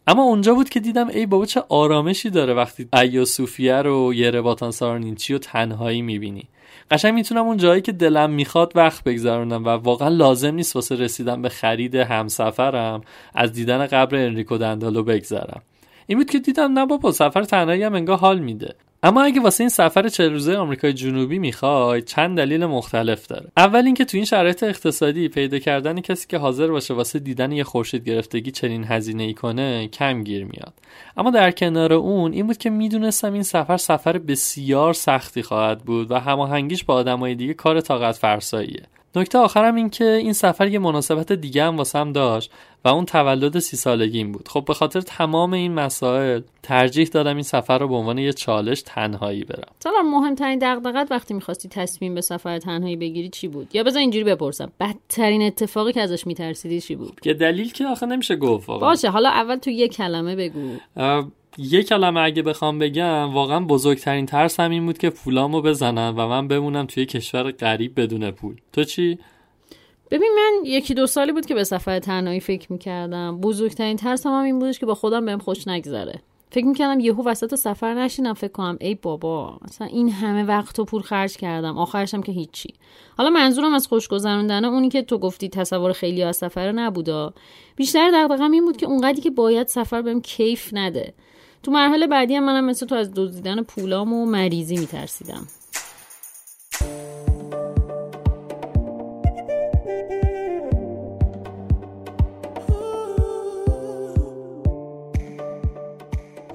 [0.07, 4.71] اما اونجا بود که دیدم ای بابا چه آرامشی داره وقتی ایا صوفیه رو رباتان
[4.71, 6.47] سارنینچی و تنهایی می‌بینی.
[6.91, 11.41] قشنگ می‌تونم اون جایی که دلم می‌خواد وقت بگذرونم و واقعا لازم نیست واسه رسیدن
[11.41, 13.01] به خرید همسفرم
[13.35, 15.61] از دیدن قبر انریکو دندالو بگذرم.
[16.07, 18.75] این بود که دیدم نه بابا سفر تنهایی هم انگار حال میده.
[19.03, 23.47] اما اگه واسه این سفر چه روزه آمریکای جنوبی می‌خوای چند دلیل مختلف داره.
[23.57, 27.63] اول اینکه تو این شرایط اقتصادی پیدا کردن کسی که حاضر باشه واسه دیدن یه
[27.63, 30.73] خورشید گرفتگی چنین هزینه ای کنه کم گیر میاد.
[31.17, 36.11] اما در کنار اون این بود که می‌دونستم این سفر سفر بسیار سختی خواهد بود
[36.11, 38.83] و هماهنگیش با آدمای دیگه کار طاقت فرساییه
[39.15, 42.51] نکته آخرم این که این سفر یه مناسبت دیگه هم واسم داشت.
[42.85, 44.47] و اون تولد سی سالگیم بود.
[44.47, 48.81] خب به خاطر تمام این مسائل ترجیح دادم این سفر رو به عنوان یه چالش
[48.81, 49.71] تنهایی برم.
[49.79, 54.23] سالار مهمترین دغدغت وقتی می‌خواستی تصمیم به سفر تنهایی بگیری چی بود؟ یا بذار اینجوری
[54.23, 59.09] بپرسم بدترین اتفاقی که ازش میترسیدی چی بود؟ که دلیل که آخه نمیشه گفت باشه
[59.09, 60.75] حالا اول تو یه کلمه بگو.
[61.57, 66.27] یه کلمه اگه بخوام بگم واقعا بزرگترین ترس هم این بود که پولامو بزنن و
[66.27, 68.55] من بمونم توی کشور غریب بدون پول.
[68.73, 69.19] تو چی؟
[70.11, 73.41] ببین من یکی دو سالی بود که به سفر تنهایی فکر می‌کردم.
[73.41, 76.21] بزرگترین ترس هم, این بودش که با خودم بهم خوش نگذره.
[76.51, 80.85] فکر می‌کردم یهو وسط سفر نشینم فکر کنم ای بابا مثلا این همه وقت و
[80.85, 82.73] پول خرج کردم آخرشم که هیچی.
[83.17, 87.33] حالا منظورم از خوش گذروندن اونی که تو گفتی تصور خیلی از سفر نبودا.
[87.75, 91.13] بیشتر دغدغه‌م این بود که اونقدری که باید سفر بهم کیف نده.
[91.63, 95.47] تو مرحله بعدی هم منم مثل تو از دزدیدن پولام و مریضی میترسیدم.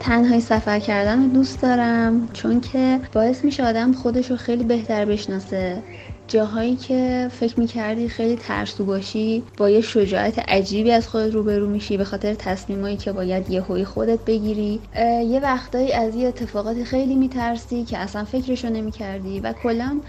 [0.04, 5.04] تنهایی سفر کردن رو دوست دارم چون که باعث میشه آدم خودش رو خیلی بهتر
[5.04, 5.82] بشناسه.
[6.28, 11.96] جاهایی که فکر می‌کردی خیلی ترسو باشی با یه شجاعت عجیبی از خودت روبرو میشی
[11.96, 14.80] به خاطر تصمیمایی که باید یه هوی خودت بگیری.
[15.28, 20.00] یه وقتایی از یه اتفاقات خیلی میترسی که اصلا فکرشو نمی‌کردی و کلا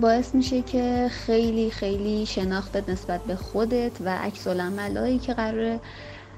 [0.00, 4.46] باعث میشه که خیلی خیلی شناختت نسبت به خودت و عکس
[5.18, 5.80] که قراره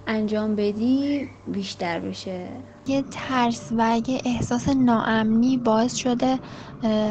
[0.09, 2.65] انجام بدی بیشتر بشه.
[2.87, 6.41] یه ترس و یه احساس ناامنی باعث شده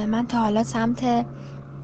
[0.07, 1.27] من تا حالا سمت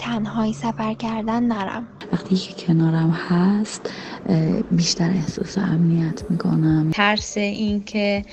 [0.04, 1.88] تنهایی سفر کردن نرم.
[2.14, 3.82] وقتی که کنارم هست
[4.72, 6.92] بیشتر احساس امنیت می‌کنم.
[6.92, 8.26] ترس این که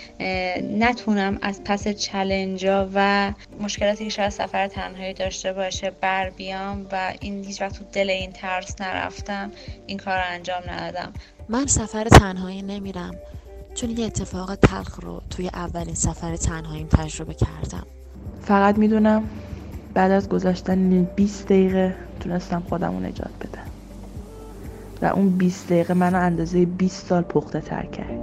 [0.79, 7.13] نتونم از پس چلنجا و مشکلاتی که شاید سفر تنهایی داشته باشه بر بیام و
[7.21, 9.51] این هیچ وقت تو دل این ترس نرفتم
[9.87, 11.13] این کار رو انجام ندادم.
[11.49, 13.15] من سفر تنهایی نمیرم
[13.75, 17.87] چون یه اتفاق تلخ رو توی اولین سفر تنهاییم تجربه کردم.
[18.43, 19.23] فقط می‌دونم
[19.95, 23.71] بعد از گذاشتن 20 دقیقه تونستم خودم رو نجات بدم.
[25.03, 28.21] و اون 20 دقیقه منو اندازه 20 سال پخته تر کرد.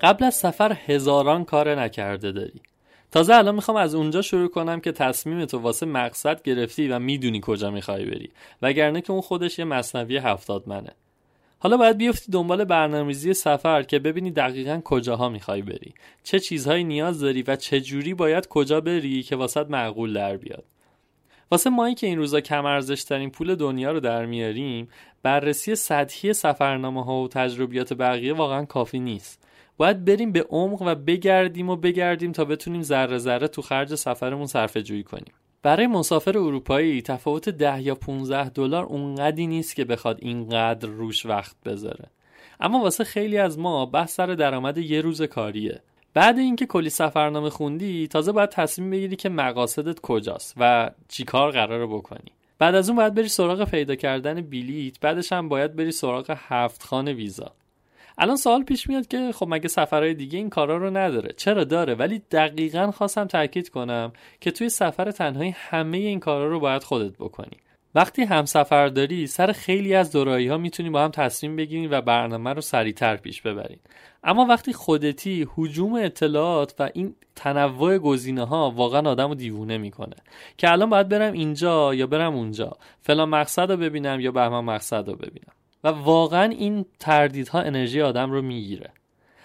[0.00, 2.73] قبل از سفر هزاران کار نکرده داری.
[3.14, 7.40] تازه الان می‌خوام از اونجا شروع کنم که تصمیم تو واسه مقصد گرفتی و می‌دونی
[7.42, 8.30] کجا می‌خوای بری.
[8.62, 10.90] وگرنه که اون خودش یه مصنوی هفتاد منه
[11.58, 15.94] حالا باید بیفتی دنبال برنامه‌ریزی سفر که ببینی دقیقا کجاها می‌خوای بری.
[16.24, 20.64] چه چیزهایی نیاز داری و چه جوری باید کجا بری که واسط معقول در بیاد.
[21.50, 24.88] واسه مایی که این روزا کم ارزش پول دنیا رو در میاریم
[25.22, 29.43] بررسی سطحی سفرنامه ها و تجربیات بقیه واقعا کافی نیست.
[29.76, 34.46] باید بریم به عمق و بگردیم و بگردیم تا بتونیم ذره ذره تو خرج سفرمون
[34.46, 35.34] صرفه جویی کنیم.
[35.62, 41.56] برای مسافر اروپایی تفاوت ده یا 15 دلار اونقدی نیست که بخواد اینقدر روش وقت
[41.64, 42.10] بذاره.
[42.60, 45.82] اما واسه خیلی از ما بحث سر درآمد یه روز کاریه.
[46.14, 51.86] بعد اینکه کلی سفرنامه خوندی تازه باید تصمیم بگیری که مقاصدت کجاست و چیکار قراره
[51.86, 52.32] بکنی.
[52.58, 56.82] بعد از اون باید بری سراغ پیدا کردن بلیت بعدش هم باید بری سراغ هفت
[56.82, 57.52] خانه ویزا.
[58.18, 61.94] الان سوال پیش میاد که خب مگه سفرهای دیگه این کارا رو نداره؟ چرا داره؟
[61.94, 67.12] ولی دقیقا خواستم تاکید کنم که توی سفر تنهایی همه این کارا رو باید خودت
[67.18, 67.56] بکنی.
[67.94, 72.00] وقتی هم سفر داری سر خیلی از دورایی ها می‌تونی با هم تصمیم بگیرین و
[72.00, 73.78] برنامه رو سریعتر پیش ببرین
[74.24, 80.16] اما وقتی خودتی حجوم اطلاعات و این تنوع گزینه ها واقعا آدم رو دیوونه می‌کنه.
[80.56, 82.72] که الان باید برم اینجا یا برم اونجا.
[83.02, 85.52] فلان مقصد رو ببینم یا بهمان مقصد رو ببینم.
[85.84, 88.90] و واقعا این تردیدها انرژی آدم رو می‌گیره.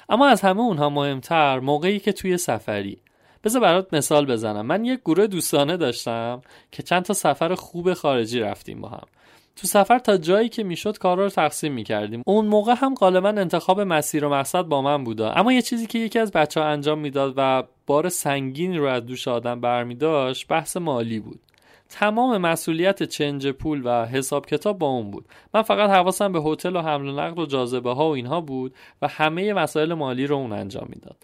[0.09, 2.97] اما از همه اونها مهمتر موقعی که توی سفری.
[3.43, 4.65] بذار برات مثال بزنم.
[4.65, 9.05] من یک گروه دوستانه داشتم که چند تا سفر خوب خارجی رفتیم با هم.
[9.55, 12.23] تو سفر تا جایی که می‌شد کارا رو تقسیم می‌کردیم.
[12.25, 15.31] اون موقع هم غالبا انتخاب مسیر و مقصد با من بودا.
[15.31, 19.05] اما یه چیزی که یکی از بچه ها انجام می‌داد و بار سنگینی رو از
[19.05, 21.39] دوش آدم برمیداشت بحث مالی بود.
[21.89, 25.25] تمام مسئولیت چنج پول و حساب کتاب با اون بود.
[25.53, 28.75] من فقط حواسم به هتل و حمل و نقل و جاذبه ها و اینها بود
[29.01, 31.17] و همه مسائل مالی رو اون انجام می‌داد.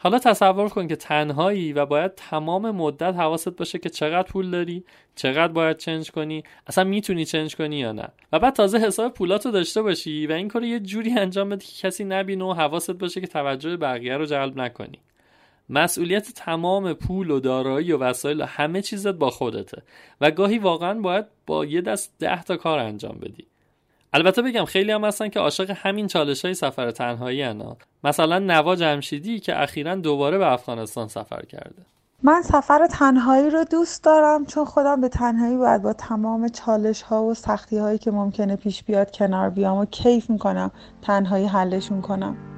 [0.00, 4.84] حالا تصور کن که تنهایی و باید تمام مدت حواست باشه که چقدر پول داری
[5.14, 8.08] چقدر باید چنج کنی اصلا می‌تونی چنج کنی یا نه.
[8.32, 11.88] و بعد تازه حساب پولاتو داشته باشی و این کار یه جوری انجام بدی که
[11.88, 14.98] کسی نبینه و حواست باشه که توجه بقیه رو جلب نکنی.
[15.70, 19.82] مسئولیت تمام پول و دارایی و وسایل و همه چیزت با خودته.
[20.20, 23.46] و گاهی واقعا باید با یه دست ده تا کار انجام بدی.
[24.12, 27.76] البته بگم خیلی هم هستن که عاشق همین چالش های سفر تنهایی هنا.
[28.04, 31.82] مثلا نوا جمشیدی که اخیرا دوباره به افغانستان سفر کرده.
[32.22, 37.24] من سفر تنهایی رو دوست دارم چون خودم به تنهایی باید با تمام چالش ها
[37.24, 40.70] و سختی هایی که ممکنه پیش بیاد کنار بیام و کیف می‌کنم
[41.02, 42.57] تنهایی حلشون کنم.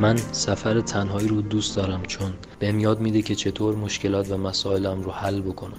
[0.00, 5.02] من سفر تنهایی رو دوست دارم چون بهم یاد میده که چطور مشکلات و مسائلم
[5.02, 5.78] رو حل بکنم.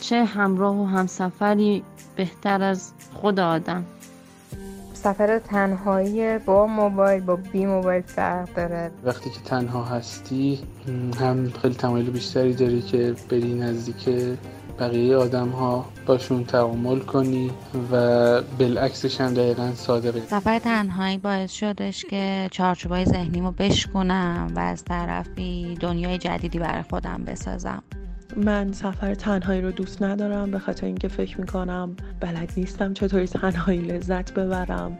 [0.00, 1.82] چه همراه و همسفری
[2.16, 3.84] بهتر از خود آدم.
[4.94, 8.90] سفر تنهایی با موبایل با بی موبایل فرق داره.
[9.04, 10.58] وقتی که تنها هستی
[11.20, 14.08] هم خیلی تمایل بیشتری داری که بری نزدیک
[14.78, 17.50] بقیه آدم ها باشون تعامل کنی
[17.92, 20.20] و بالعکسش هم دقیقا صادقی.
[20.20, 27.24] سفر تنهایی باعث شدش که چارچوبای ذهنیمو بشکنم و از طرفی دنیای جدیدی برای خودم
[27.26, 27.82] بسازم.
[28.36, 33.80] من سفر تنهایی رو دوست ندارم به خاطر اینکه فکر می‌کنم بلد نیستم چطوری تنهایی
[33.80, 34.98] لذت ببرم.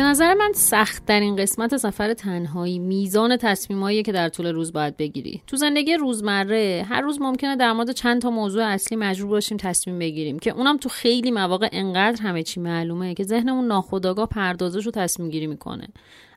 [0.00, 4.72] به نظر من سخت در این قسمت سفر تنهایی میزان تصمیمایی که در طول روز
[4.72, 5.42] باید بگیری.
[5.46, 9.98] تو زندگی روزمره هر روز ممکنه در مورد چند تا موضوع اصلی مجبور باشیم تصمیم
[9.98, 14.92] بگیریم که اونم تو خیلی مواقع انقدر همه چی معلومه که ذهنمون ناخودآگاه پردازش رو
[14.92, 15.88] تصمیم گیری می‌کنه.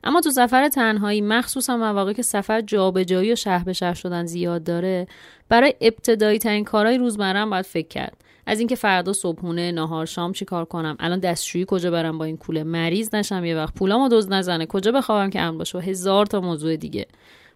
[0.04, 4.64] اما تو سفر تنهایی مخصوصا مواقعی که سفر جابجایی و شهر به شهر شدن زیاد
[4.64, 5.06] داره
[5.48, 8.23] برای ابتدایی ترین کارهای روزمره باید فکر کرد.
[8.46, 12.36] از اینکه فردا صبحونه نهار شام چی کار کنم؟ الان دستشویی کجا برم با این
[12.36, 13.74] کوله؟ مریض نشم یه وقت.
[13.74, 14.66] پولامو دزد نزنه.
[14.66, 17.06] کجا بخوابم که امن باشه؟ و هزار تا موضوع دیگه.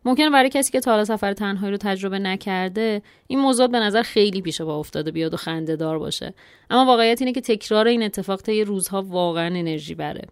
[0.05, 4.03] ممکن برای کسی که تا حالا سفر تنهایی رو تجربه نکرده این موضوع به نظر
[4.03, 6.35] خیلی پیش با افتاده بیاد و خنده دار باشه.
[6.71, 10.23] اما واقعیت اینه که تکرار این اتفاق یه روزها واقعا انرژی بره.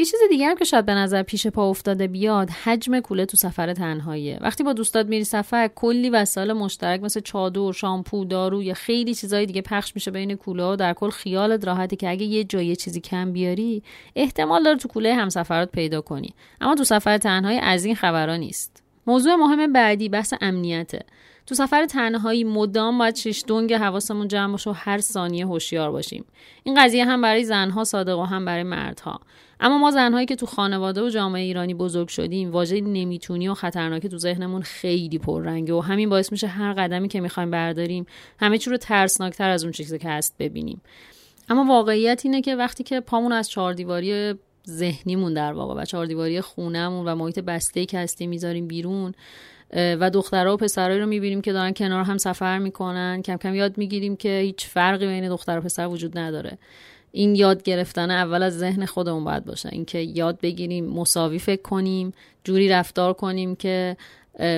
[0.00, 3.36] یه چیز دیگه هم که شاید به نظر پیش پا افتاده بیاد حجم کوله تو
[3.36, 4.38] سفر تنهاییه.
[4.40, 9.46] وقتی با دوستات میری سفر کلی وسایل مشترک مثل چادر شامپو دارو یا خیلی چیزای
[9.46, 13.00] دیگه پخش میشه بین کوله و در کل خیالت راحتی که اگه یه جایی چیزی
[13.00, 13.82] کم بیاری
[14.16, 16.34] احتمال داره تو کوله همسفرات پیدا کنی.
[16.60, 18.82] اما تو سفر تنهایی از این خبرها نیست.
[19.06, 21.00] موضوع مهم بعدی بحث امنیته.
[21.46, 26.24] تو سفر تنهایی مدام باید شش دنگ حواسمون جمع باشه و هر ثانیه هوشیار باشیم.
[26.62, 29.20] این قضیه هم برای زنها صادق و هم برای مردها.
[29.60, 34.08] اما ما زنهایی که تو خانواده و جامعه ایرانی بزرگ شدیم واژه نمی‌تونی و خطرناکی
[34.08, 38.06] تو ذهنمون خیلی پررنگه و همین باعث میشه هر قدمی که می‌خوایم برداریم
[38.40, 40.80] همه چی رو ترسناکتر از اون چیزی که هست ببینیم.
[41.48, 44.34] اما واقعیت اینه که وقتی که پامون از چهاردیواری
[44.68, 49.14] ذهنیمون در واقع و چهاردیواری خونهمون و محیط بسته که هستیم می‌ذاریم بیرون
[49.72, 53.78] و دخترها و پسرایی رو می‌بینیم که دارن کنار هم سفر می‌کنن کم کم یاد
[53.78, 56.58] می‌گیریم که هیچ فرقی بین دختر و پسر وجود نداره.
[57.12, 59.68] این یاد گرفتن اول از ذهن خودمون باید باشه.
[59.72, 62.12] اینکه یاد بگیریم مساوی فکر کنیم
[62.44, 63.96] جوری رفتار کنیم که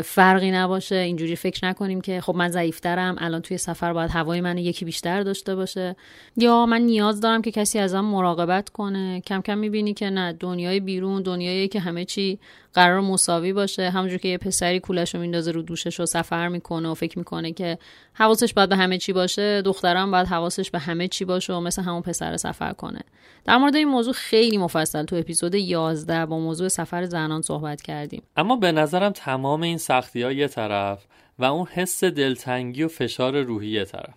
[0.05, 4.59] فرقی نباشه اینجوری فکر نکنیم که خب من ضعیفترم الان توی سفر باید هوای من
[4.59, 5.97] یکی بیشتر داشته باشه.
[6.37, 9.21] یا من نیاز دارم که کسی ازم مراقبت کنه.
[9.21, 12.39] کم کم می‌بینی که نه دنیای بیرون دنیایی که همه چی
[12.75, 13.91] قرار مساوی باشه.
[13.91, 17.53] همونجور که یه پسری کولش رو میندازه رو دوشش و سفر می‌کنه و فکر می‌کنه
[17.53, 17.79] که
[18.13, 21.83] حواسش باید به همه چی باشه دخترم باید حواسش به همه چی باشه و مثل
[21.83, 23.01] همون پسر سفر کنه.
[23.45, 28.23] در مورد این موضوع خیلی مفصل تو اپیزود 11 با موضوع سفر زنان صحبت کردیم.
[28.37, 31.07] اما به نظرم تمام این سختی ها یه طرف
[31.39, 34.15] و اون حس دلتنگی و فشار روحی یه طرف.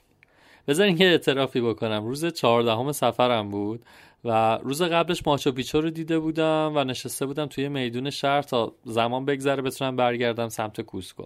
[0.67, 2.05] بذارین که اعترافی بکنم.
[2.05, 3.85] روز چهاردهم سفرم بود.
[4.25, 8.75] و روز قبلش ماچو پیچو رو دیده بودم و نشسته بودم توی میدون شهر تا
[8.85, 11.23] زمان بگذره بتونم برگردم سمت کوسکو.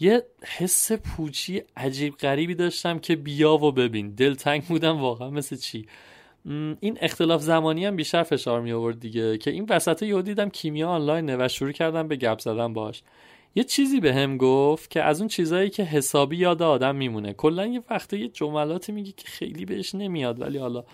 [0.00, 0.22] یه
[0.56, 4.10] حس پوچی عجیب غریبی داشتم که بیا و ببین.
[4.10, 5.86] دلتنگ بودم واقعا مثل چی؟
[6.80, 10.88] این اختلاف زمانی هم بیشتر فشار می آورد دیگه که این وسط یهو دیدم کیمیا
[10.88, 13.02] آنلاینه و شروع کردم به گپ زدن باش.
[13.54, 17.32] یه چیزی به هم گفت که از اون چیزایی که حسابی یاد آدم میمونه.
[17.32, 20.84] کلا یه وقته یه جملاتی میگه که خیلی بهش نمیاد ولی حالا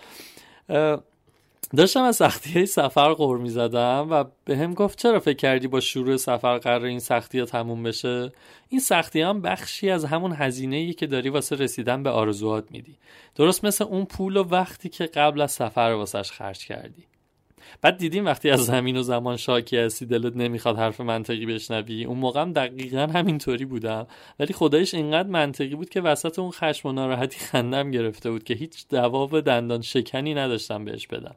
[1.75, 5.67] داشتم از سختی های سفر قور می زدم و به هم گفت چرا فکر کردی
[5.67, 8.31] با شروع سفر قرار این سختی ها تموم بشه؟
[8.69, 12.97] این سختی هم بخشی از همون هزینه که داری واسه رسیدن به آرزوهات میدی.
[13.35, 17.03] درست مثل اون پول و وقتی که قبل از سفر واسش خرج کردی.
[17.81, 22.03] بعد دیدیم وقتی از زمین و زمان شاکی هستی دلت نمی‌خواد حرف منطقی بشنوی.
[22.03, 24.07] اون موقع هم دقیقا همینطوری بودم.
[24.39, 28.53] ولی خدایش اینقدر منطقی بود که وسط اون خشم و ناراحتی خندم گرفته بود که
[28.53, 31.35] هیچ دواب دندان شکنی نداشتم بهش بدم.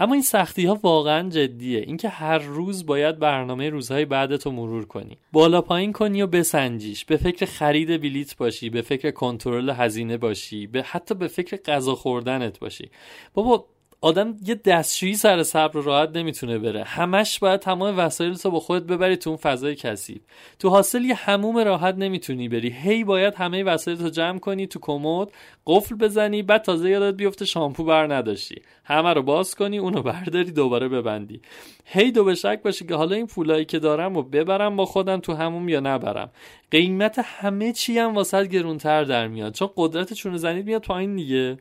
[0.00, 1.80] اما این سختی ها واقعا جدیه.
[1.80, 5.18] اینکه هر روز باید برنامه روزهای بعدت رو مرور کنی.
[5.32, 7.04] بالا پایین کنی و بسنجیش.
[7.04, 11.94] به فکر خرید بلیت باشی به فکر کنترل هزینه باشی به حتی به فکر غذا
[11.94, 12.90] خوردنت باشی.
[13.34, 13.66] بابا
[14.02, 16.84] آدم یه دستشویی سر صبر راحت نمی‌تونه بره.
[16.84, 20.22] همش باید تمام وسایل تو با خودت ببری تو اون فضای کثیف.
[20.58, 22.70] تو حاصل یه هموم راحت نمی‌تونی بری.
[22.70, 25.28] هی باید همه وسایل تو جمع کنی تو کمد
[25.66, 28.62] قفل بزنی بعد تازه یادت بیفته شامپو بر نداشتی.
[28.84, 31.40] همه رو باز کنی اونو برداری دوباره ببندی.
[31.84, 35.20] هی دو به شک باشه که حالا این پولایی که دارم و ببرم با خودم
[35.20, 36.30] تو هموم یا نبرم.
[36.70, 39.54] قیمت همه چی هم واسه گرونتر در میاد.
[39.54, 41.58] چون قدرت چونه زنید میاد پایین دیگه.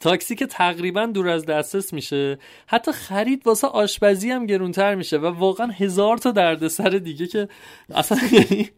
[0.00, 5.26] تاکسی که تقریبا دور از دسترس میشه حتی خرید واسه آشپزی هم گرونتر میشه و
[5.26, 7.48] واقعا هزار تا دردسر دیگه که
[7.94, 8.70] اصلا یعنی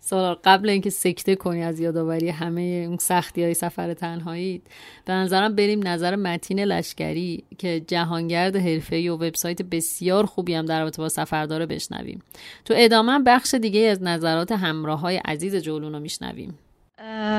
[0.00, 4.62] سالار قبل اینکه سکته کنی از یادآوری همه اون سختی های سفر تنهایی
[5.04, 10.80] به نظرم بریم نظر متین لشکری که جهانگرد حرفه‌ای و وبسایت بسیار خوبی هم در
[10.80, 12.22] رابطه با سفر داره بشنویم.
[12.64, 16.58] تو ادامه بخش دیگه از نظرات همراه های عزیز جولون رو میشنویم.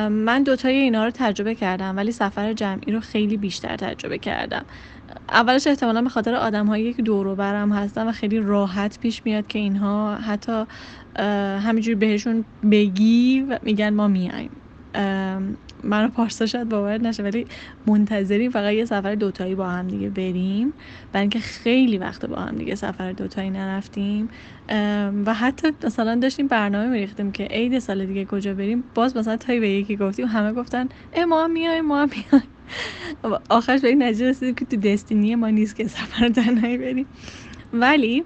[0.09, 4.65] من دوتای اینا رو تجربه کردم ولی سفر جمعی رو خیلی بیشتر تجربه کردم.
[5.29, 9.47] اولش احتمالا به خاطر آدم هایی که دور برم هستن و خیلی راحت پیش میاد
[9.47, 10.65] که اینها حتی
[11.59, 14.51] همینجوری بهشون بگی و میگن ما میایم.
[15.83, 17.45] منو پارسا شاید باور نشه ولی
[17.87, 20.73] منتظریم فقط یه سفر دوتایی با هم دیگه بریم.
[21.11, 24.29] برای اینکه خیلی وقت با هم دیگه سفر دوتایی نرفتیم.
[25.25, 28.83] و حتی مثلا داشتیم برنامه میریختیم که عید سال دیگه کجا بریم.
[28.95, 32.47] باز مثلا تایی به یکی گفتیم همه گفتن ای ما هم میایم ما هم میایم.
[33.49, 37.05] آخرش به این نتیجه رسیدیم که تو دستینی ما نیست که سفر تنهایی بریم
[37.73, 38.23] ولی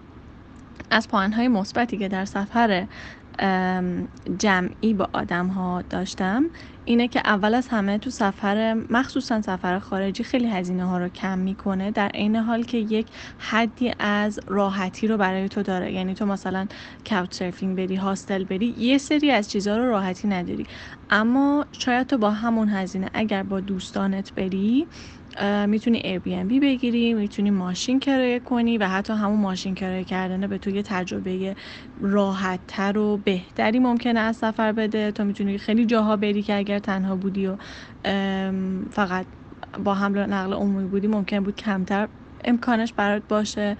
[0.91, 2.87] از پوانهای مثبتی که در سفر
[4.39, 6.45] جمعی با آدم ها داشتم
[6.85, 11.39] اینه که اول از همه تو سفر مخصوصا سفر خارجی خیلی هزینه ها رو کم
[11.39, 13.07] می‌کنه در عین حال که یک
[13.37, 15.93] حدی از راحتی رو برای تو داره.
[15.93, 16.67] یعنی تو مثلا
[17.09, 20.65] کاوچ سرفینگ بری هاستل بری یه سری از چیزها رو راحتی نداری.
[21.09, 24.87] اما شاید تو با همون هزینه اگر با دوستانت بری
[25.67, 30.69] می‌تونی بی بگیری می‌تونی ماشین کرایه کنی و حتی همون ماشین کرایه کردن به تو
[30.69, 31.55] یه تجربه
[32.01, 35.11] راحت تر و بهتری ممکنه از سفر بده.
[35.11, 37.57] تو می‌تونی خیلی جاها بری که اگر تنها بودی و
[38.91, 39.27] فقط
[39.79, 42.07] با حمل و نقل عمومی بودی ممکن بود کمتر
[42.43, 43.77] امکانش برات باشه.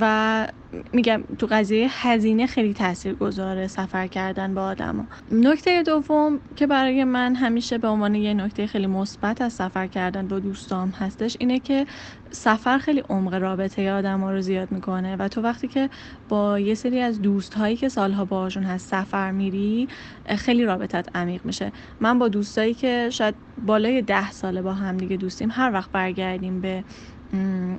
[0.00, 0.46] و
[0.92, 5.04] میگم تو قضیه هزینه خیلی تاثیر گذاره سفر کردن با آدما.
[5.32, 10.28] نکته دوم که برای من همیشه به عنوان یه نکته خیلی مثبت از سفر کردن
[10.28, 11.86] با دوستام هستش اینه که
[12.30, 15.90] سفر خیلی عمق رابطه آدم ها رو زیاد می‌کنه و تو وقتی که
[16.28, 19.88] با یه سری از دوست هایی که سالها باهاشون هست سفر میری
[20.36, 21.72] خیلی رابطت عمیق میشه.
[22.00, 23.34] من با دوستایی که شاید
[23.66, 26.84] بالای ده ساله با هم دیگه دوستیم هر وقت برگردیم به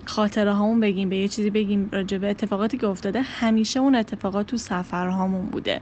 [0.08, 4.48] خاطره هامون بگیم به یه چیزی بگیم راجع به اتفاقاتی که افتاده همیشه اون اتفاقات
[4.48, 5.82] تو سفرهامون بوده.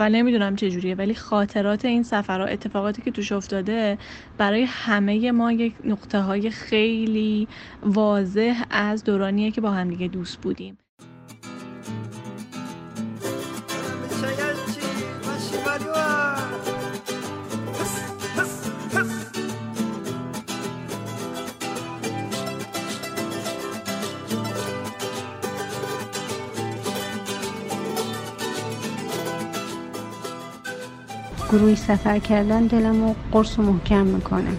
[0.00, 3.98] و نمی‌دونم چجوریه ولی خاطرات این سفرها اتفاقاتی که توش افتاده
[4.38, 7.48] برای همه ما یک نقطه های خیلی
[7.82, 10.78] واضح از دورانیه که با همدیگه دوست بودیم.
[31.52, 34.50] گروهی سفر کردن دلم رو قرص و محکم می‌کنه.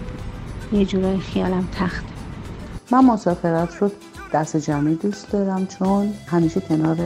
[0.74, 2.04] یه جورای خیالم تخت.
[2.92, 3.92] من مسافرت رو
[4.34, 6.98] دست جمعی دوست دارم چون همیشه کنار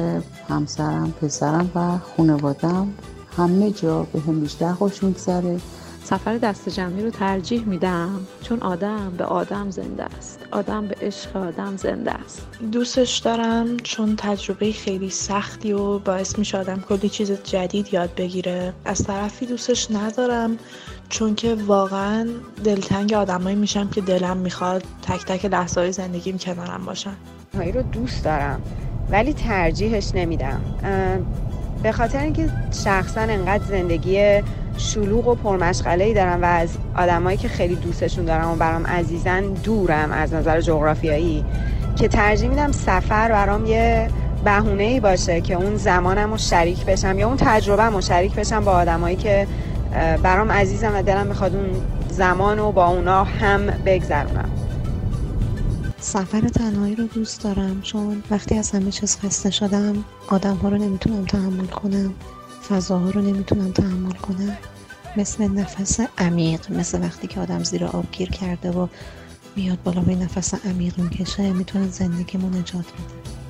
[0.49, 2.87] همسرم پسرم و خانوادم
[3.37, 5.59] همه جا به هم بیشتر خوش میگذره.
[6.03, 10.39] سفر دست جمعی رو ترجیح میدم چون آدم به آدم زنده است.
[10.51, 12.47] آدم به عشق آدم زنده است.
[12.71, 18.73] دوستش دارم چون تجربه خیلی سختی و باعث میشه آدم کلی چیز جدید یاد بگیره.
[18.85, 20.57] از طرفی دوستش ندارم
[21.09, 22.27] چون که واقعا
[22.63, 27.15] دلتنگ آدمایی میشم که دلم می‌خواد تک تک لحظه های زندگیم کنارم باشن.
[27.55, 28.61] هایی رو دوست دارم
[29.09, 30.61] ولی ترجیحش نمیدم.
[31.83, 32.49] به خاطر اینکه
[32.83, 34.41] شخصا انقدر زندگی
[34.77, 39.41] شلوغ و پرمشغله ای دارم و از آدمایی که خیلی دوستشون دارم و برام عزیزن
[39.41, 41.45] دورم از نظر جغرافیایی
[41.95, 44.07] که ترجیح میدم سفر برام یه
[44.45, 48.65] بهونه ای باشه که اون زمانم رو شریک بشم یا اون تجربه رو شریک بشم
[48.65, 49.47] با آدمایی که
[50.23, 51.69] برام عزیزم و دلم می‌خواد اون
[52.09, 54.49] زمان رو با اونا هم بگذرونم.
[56.03, 60.77] سفر تنهایی رو دوست دارم چون وقتی از همه چیز خسته شدم آدم ها رو
[60.77, 62.13] نمی‌تونم تحمل کنم
[62.69, 64.57] فضاها رو نمی‌تونم تحمل کنم.
[65.17, 68.87] مثل نفس عمیق مثل وقتی که آدم زیر آب گیر کرده و
[69.55, 73.42] میاد بالا به نفس عمیق می‌کشه می‌تونه زندگیمو نجات بده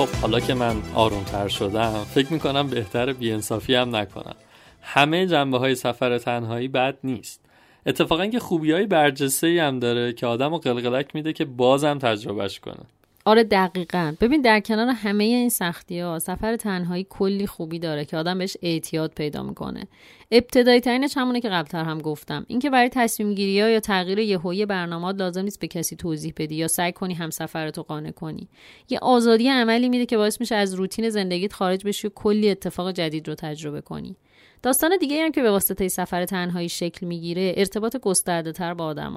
[0.00, 4.34] خب حالا که من آرومتر شدم فکر می‌کنم بهتر بیانصافی هم نکنم.
[4.82, 7.40] همه جنبه های سفر تنهایی بد نیست.
[7.86, 12.60] اتفاقا که خوبی های برجسته هم داره که آدم رو قلقلک میده که بازم تجربهش
[12.60, 12.84] کنه.
[13.30, 14.14] آره دقیقا.
[14.20, 18.56] ببین در کنار همه این سختی ها سفر تنهایی کلی خوبی داره که آدم بهش
[18.62, 19.86] اعتیاد پیدا می‌کنه.
[20.30, 24.66] ابتدایی ترینش همونه که قبلتر هم گفتم اینکه برای تصمیم گیری ها یا تغییر یهویی
[24.66, 28.48] برنامه لازم نیست به کسی توضیح بدی یا سعی کنی هم سفرتو قانع کنی.
[28.88, 32.92] یه آزادی عملی میده که باعث میشه از روتین زندگیت خارج بشی و کلی اتفاق
[32.92, 34.16] جدید رو تجربه کنی.
[34.62, 39.16] داستان دیگه هم که به واسطه سفر تنهایی شکل می‌گیره ارتباط گسترده تر با آدم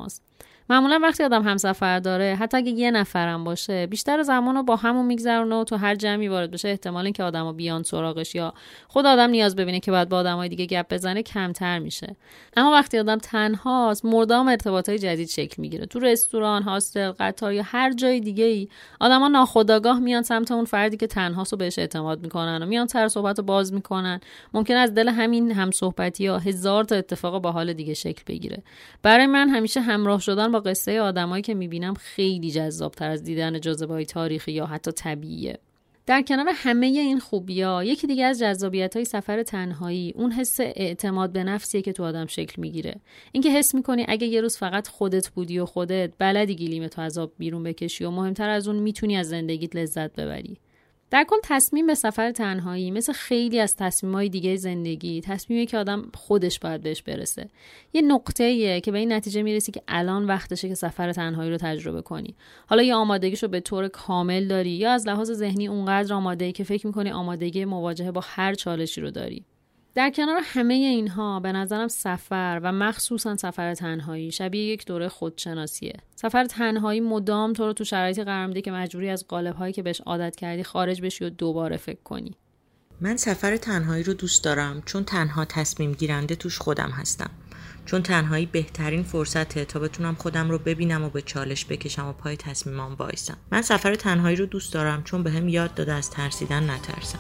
[0.74, 5.06] معمولا وقتی آدم همسفر داره حتی اگه یه نفرم باشه بیشتر زمان رو با همون
[5.06, 8.54] میگذرونه و تو هر جمعی وارد بشه احتمال اینکه آدما بیان سراغش یا
[8.88, 12.16] خود آدم نیاز ببینه که باید با آدمای دیگه گپ بزنه کمتر میشه.
[12.58, 15.86] اما وقتی آدم تنهاست مردام ارتباطای جدید شکل می‌گیره.
[15.86, 18.68] تو رستوران هاستل قطار یا هر جای دیگه ای
[19.00, 23.08] آدما ناخودآگاه میان سمت اون فردی که تنهاست و بهش اعتماد می‌کنن و میان سر
[23.08, 24.20] صحبت رو باز می‌کنن.
[24.54, 28.64] ممکن از دل همین هم صحبتی یا هزار تا اتفاق با حال دیگه شکل بگیره.
[29.04, 34.06] برای من همیشه همراه شدن با قصه آدمایی که می‌بینم خیلی جذابتر از دیدن جاذبه
[34.06, 35.60] تاریخی یا حتی طبیعیه.
[36.06, 40.60] در کنار همه این خوبی ها یکی دیگه از جذابیت های سفر تنهایی اون حس
[40.60, 42.96] اعتماد به نفسیه که تو آدم شکل می‌گیره.
[43.32, 47.20] اینکه حس می‌کنی اگه یه روز فقط خودت بودی و خودت بلدی گلیم تو از
[47.38, 50.58] بیرون بکشی و مهمتر از اون می‌تونی از زندگیت لذت ببری.
[51.14, 56.12] در کل تصمیم به سفر تنهایی مثل خیلی از تصمیمهای دیگه زندگی تصمیمی که آدم
[56.14, 57.50] خودش باید بهش برسه.
[57.94, 62.02] یه نقطه که به این نتیجه می‌رسی که الان وقتشه که سفر تنهایی رو تجربه
[62.02, 62.36] کنی.
[62.68, 66.52] حالا یا آمادگیش رو به طور کامل داری یا از لحاظ ذهنی اونقدر آماده ای
[66.52, 69.46] که فکر می‌کنی آمادگی مواجهه با هر چالشی رو داری؟
[69.96, 75.94] در کنار همه اینها به نظرم سفر و مخصوصا سفر تنهایی شبیه یک دوره خودشناسیه.
[76.16, 79.84] سفر تنهایی مدام تو رو تو شرایطی قرار میده که مجبوری از قالب هایی که
[79.84, 82.36] بهش عادت کردی خارج بشی و دوباره فکر کنی.
[83.02, 87.30] من سفر تنهایی رو دوست دارم چون تنها تصمیم گیرنده توش خودم هستم.
[87.86, 92.38] چون تنهایی بهترین فرصته تا بتونم خودم رو ببینم و به چالش بکشم و پای
[92.38, 93.38] تصمیمام وایسم.
[93.52, 97.20] من سفر تنهایی رو دوست دارم چون بهم به یاد داده از ترسیدن نترسم.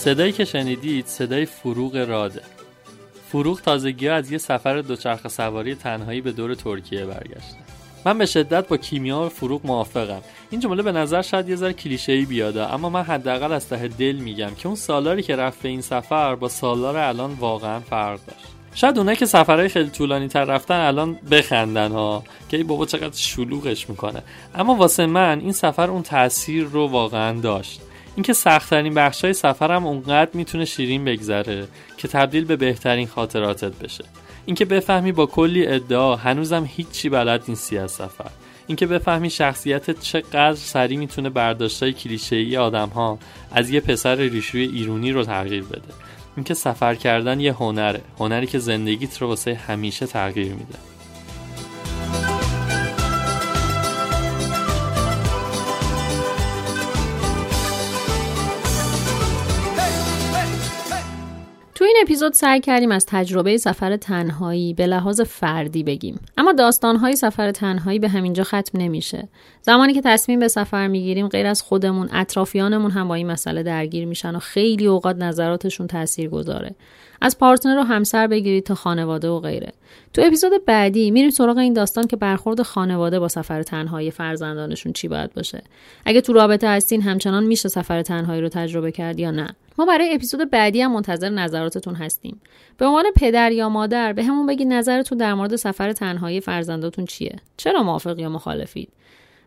[0.00, 2.42] صدایی که شنیدید صدای فروغ راده
[3.28, 7.56] فروغ تازگی از یه سفر دوچرخه سواری تنهایی به دور ترکیه برگشته.
[8.04, 10.22] من به شدت با کیمیا و فروغ موافقم.
[10.50, 14.12] این جمله به نظر شاید یه ذره کلیشه‌ای بیاده اما من حداقل از ته دل
[14.12, 18.46] میگم که اون سالاری که رفت به این سفر با سالار الان واقعا فرق داشت.
[18.74, 23.16] شاید اونایی که سفرهای خیلی طولانی تر رفتن الان بخندن ها که ای بابا چقدر
[23.16, 24.22] شلوغش می‌کنه.
[24.54, 27.80] اما واسه من این سفر اون تاثیر رو واقعا داشت.
[28.20, 34.04] اینکه سختترین بخش های سفرم اونقدر می‌تونه شیرین بگذره که تبدیل به بهترین خاطراتت بشه.
[34.46, 38.30] اینکه بفهمی با کلی ادعا هنوزم هیچی بلد نیستی از سفر.
[38.66, 43.18] اینکه بفهمی شخصیتت چقدر سریع می‌تونه برداشتای کلیشه‌ای آدم ها
[43.52, 45.94] از یه پسر ریشوی ایرونی رو تغییر بده.
[46.36, 50.78] اینکه سفر کردن یه هنره هنری که زندگیت رو واسه همیشه تغییر میده.
[62.02, 66.20] اپیزود سعی کردیم از تجربه سفر تنهایی به لحاظ فردی بگیم.
[66.38, 69.28] اما داستانهای سفر تنهایی به همینجا ختم نمیشه.
[69.62, 74.04] زمانی که تصمیم به سفر می‌گیریم غیر از خودمون اطرافیانمون هم با این مسئله درگیر
[74.04, 76.74] میشن و خیلی اوقات نظراتشون تاثیر گذاره
[77.20, 79.72] از پارتنر و همسر بگیرید تا خانواده و غیره.
[80.12, 85.08] تو اپیزود بعدی میریم سراغ این داستان که برخورد خانواده با سفر تنهایی فرزندانشون چی
[85.08, 85.62] باید باشه.
[86.04, 90.14] اگه تو رابطه هستین همچنان میشه سفر تنهایی رو تجربه کرد یا نه؟ ما برای
[90.14, 92.40] اپیزود بعدی هم منتظر نظراتتون هستیم.
[92.78, 97.36] به عنوان پدر یا مادر به همون بگید نظرتون در مورد سفر تنهایی فرزنداتون چیه؟
[97.56, 98.88] چرا موافق یا مخالفید؟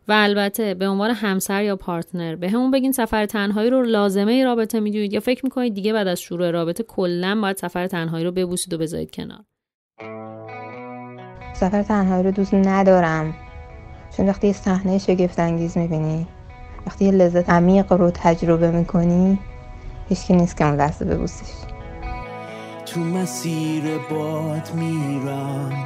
[0.08, 4.80] و البته به عنوان همسر یا پارتنر به همون بگین سفر تنهایی رو لازمه رابطه
[4.80, 8.74] می‌دونید یا فکر می‌کنید دیگه بعد از شروع رابطه کلا باید سفر تنهایی رو ببوسید
[8.74, 9.44] و بذارید کنار؟
[11.54, 13.34] سفر تنهایی رو دوست ندارم.
[14.18, 16.28] چون وقتی یه صحنه شگفت انگیز می‌بینی
[16.88, 19.40] وقتی یه لذت عمیق رو تجربه می‌کنی
[20.10, 21.50] هیچکی نیست که اون لحظه ببوسیش.
[22.86, 25.86] تو مسیر باد میرم.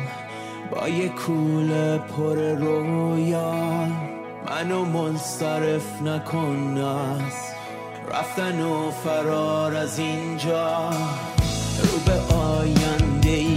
[0.72, 3.54] با یه کوله پر رویا.
[4.50, 7.34] منو منصرف نکن از
[8.12, 10.90] رفتن و فرار از اینجا.
[11.84, 13.57] رو به آینده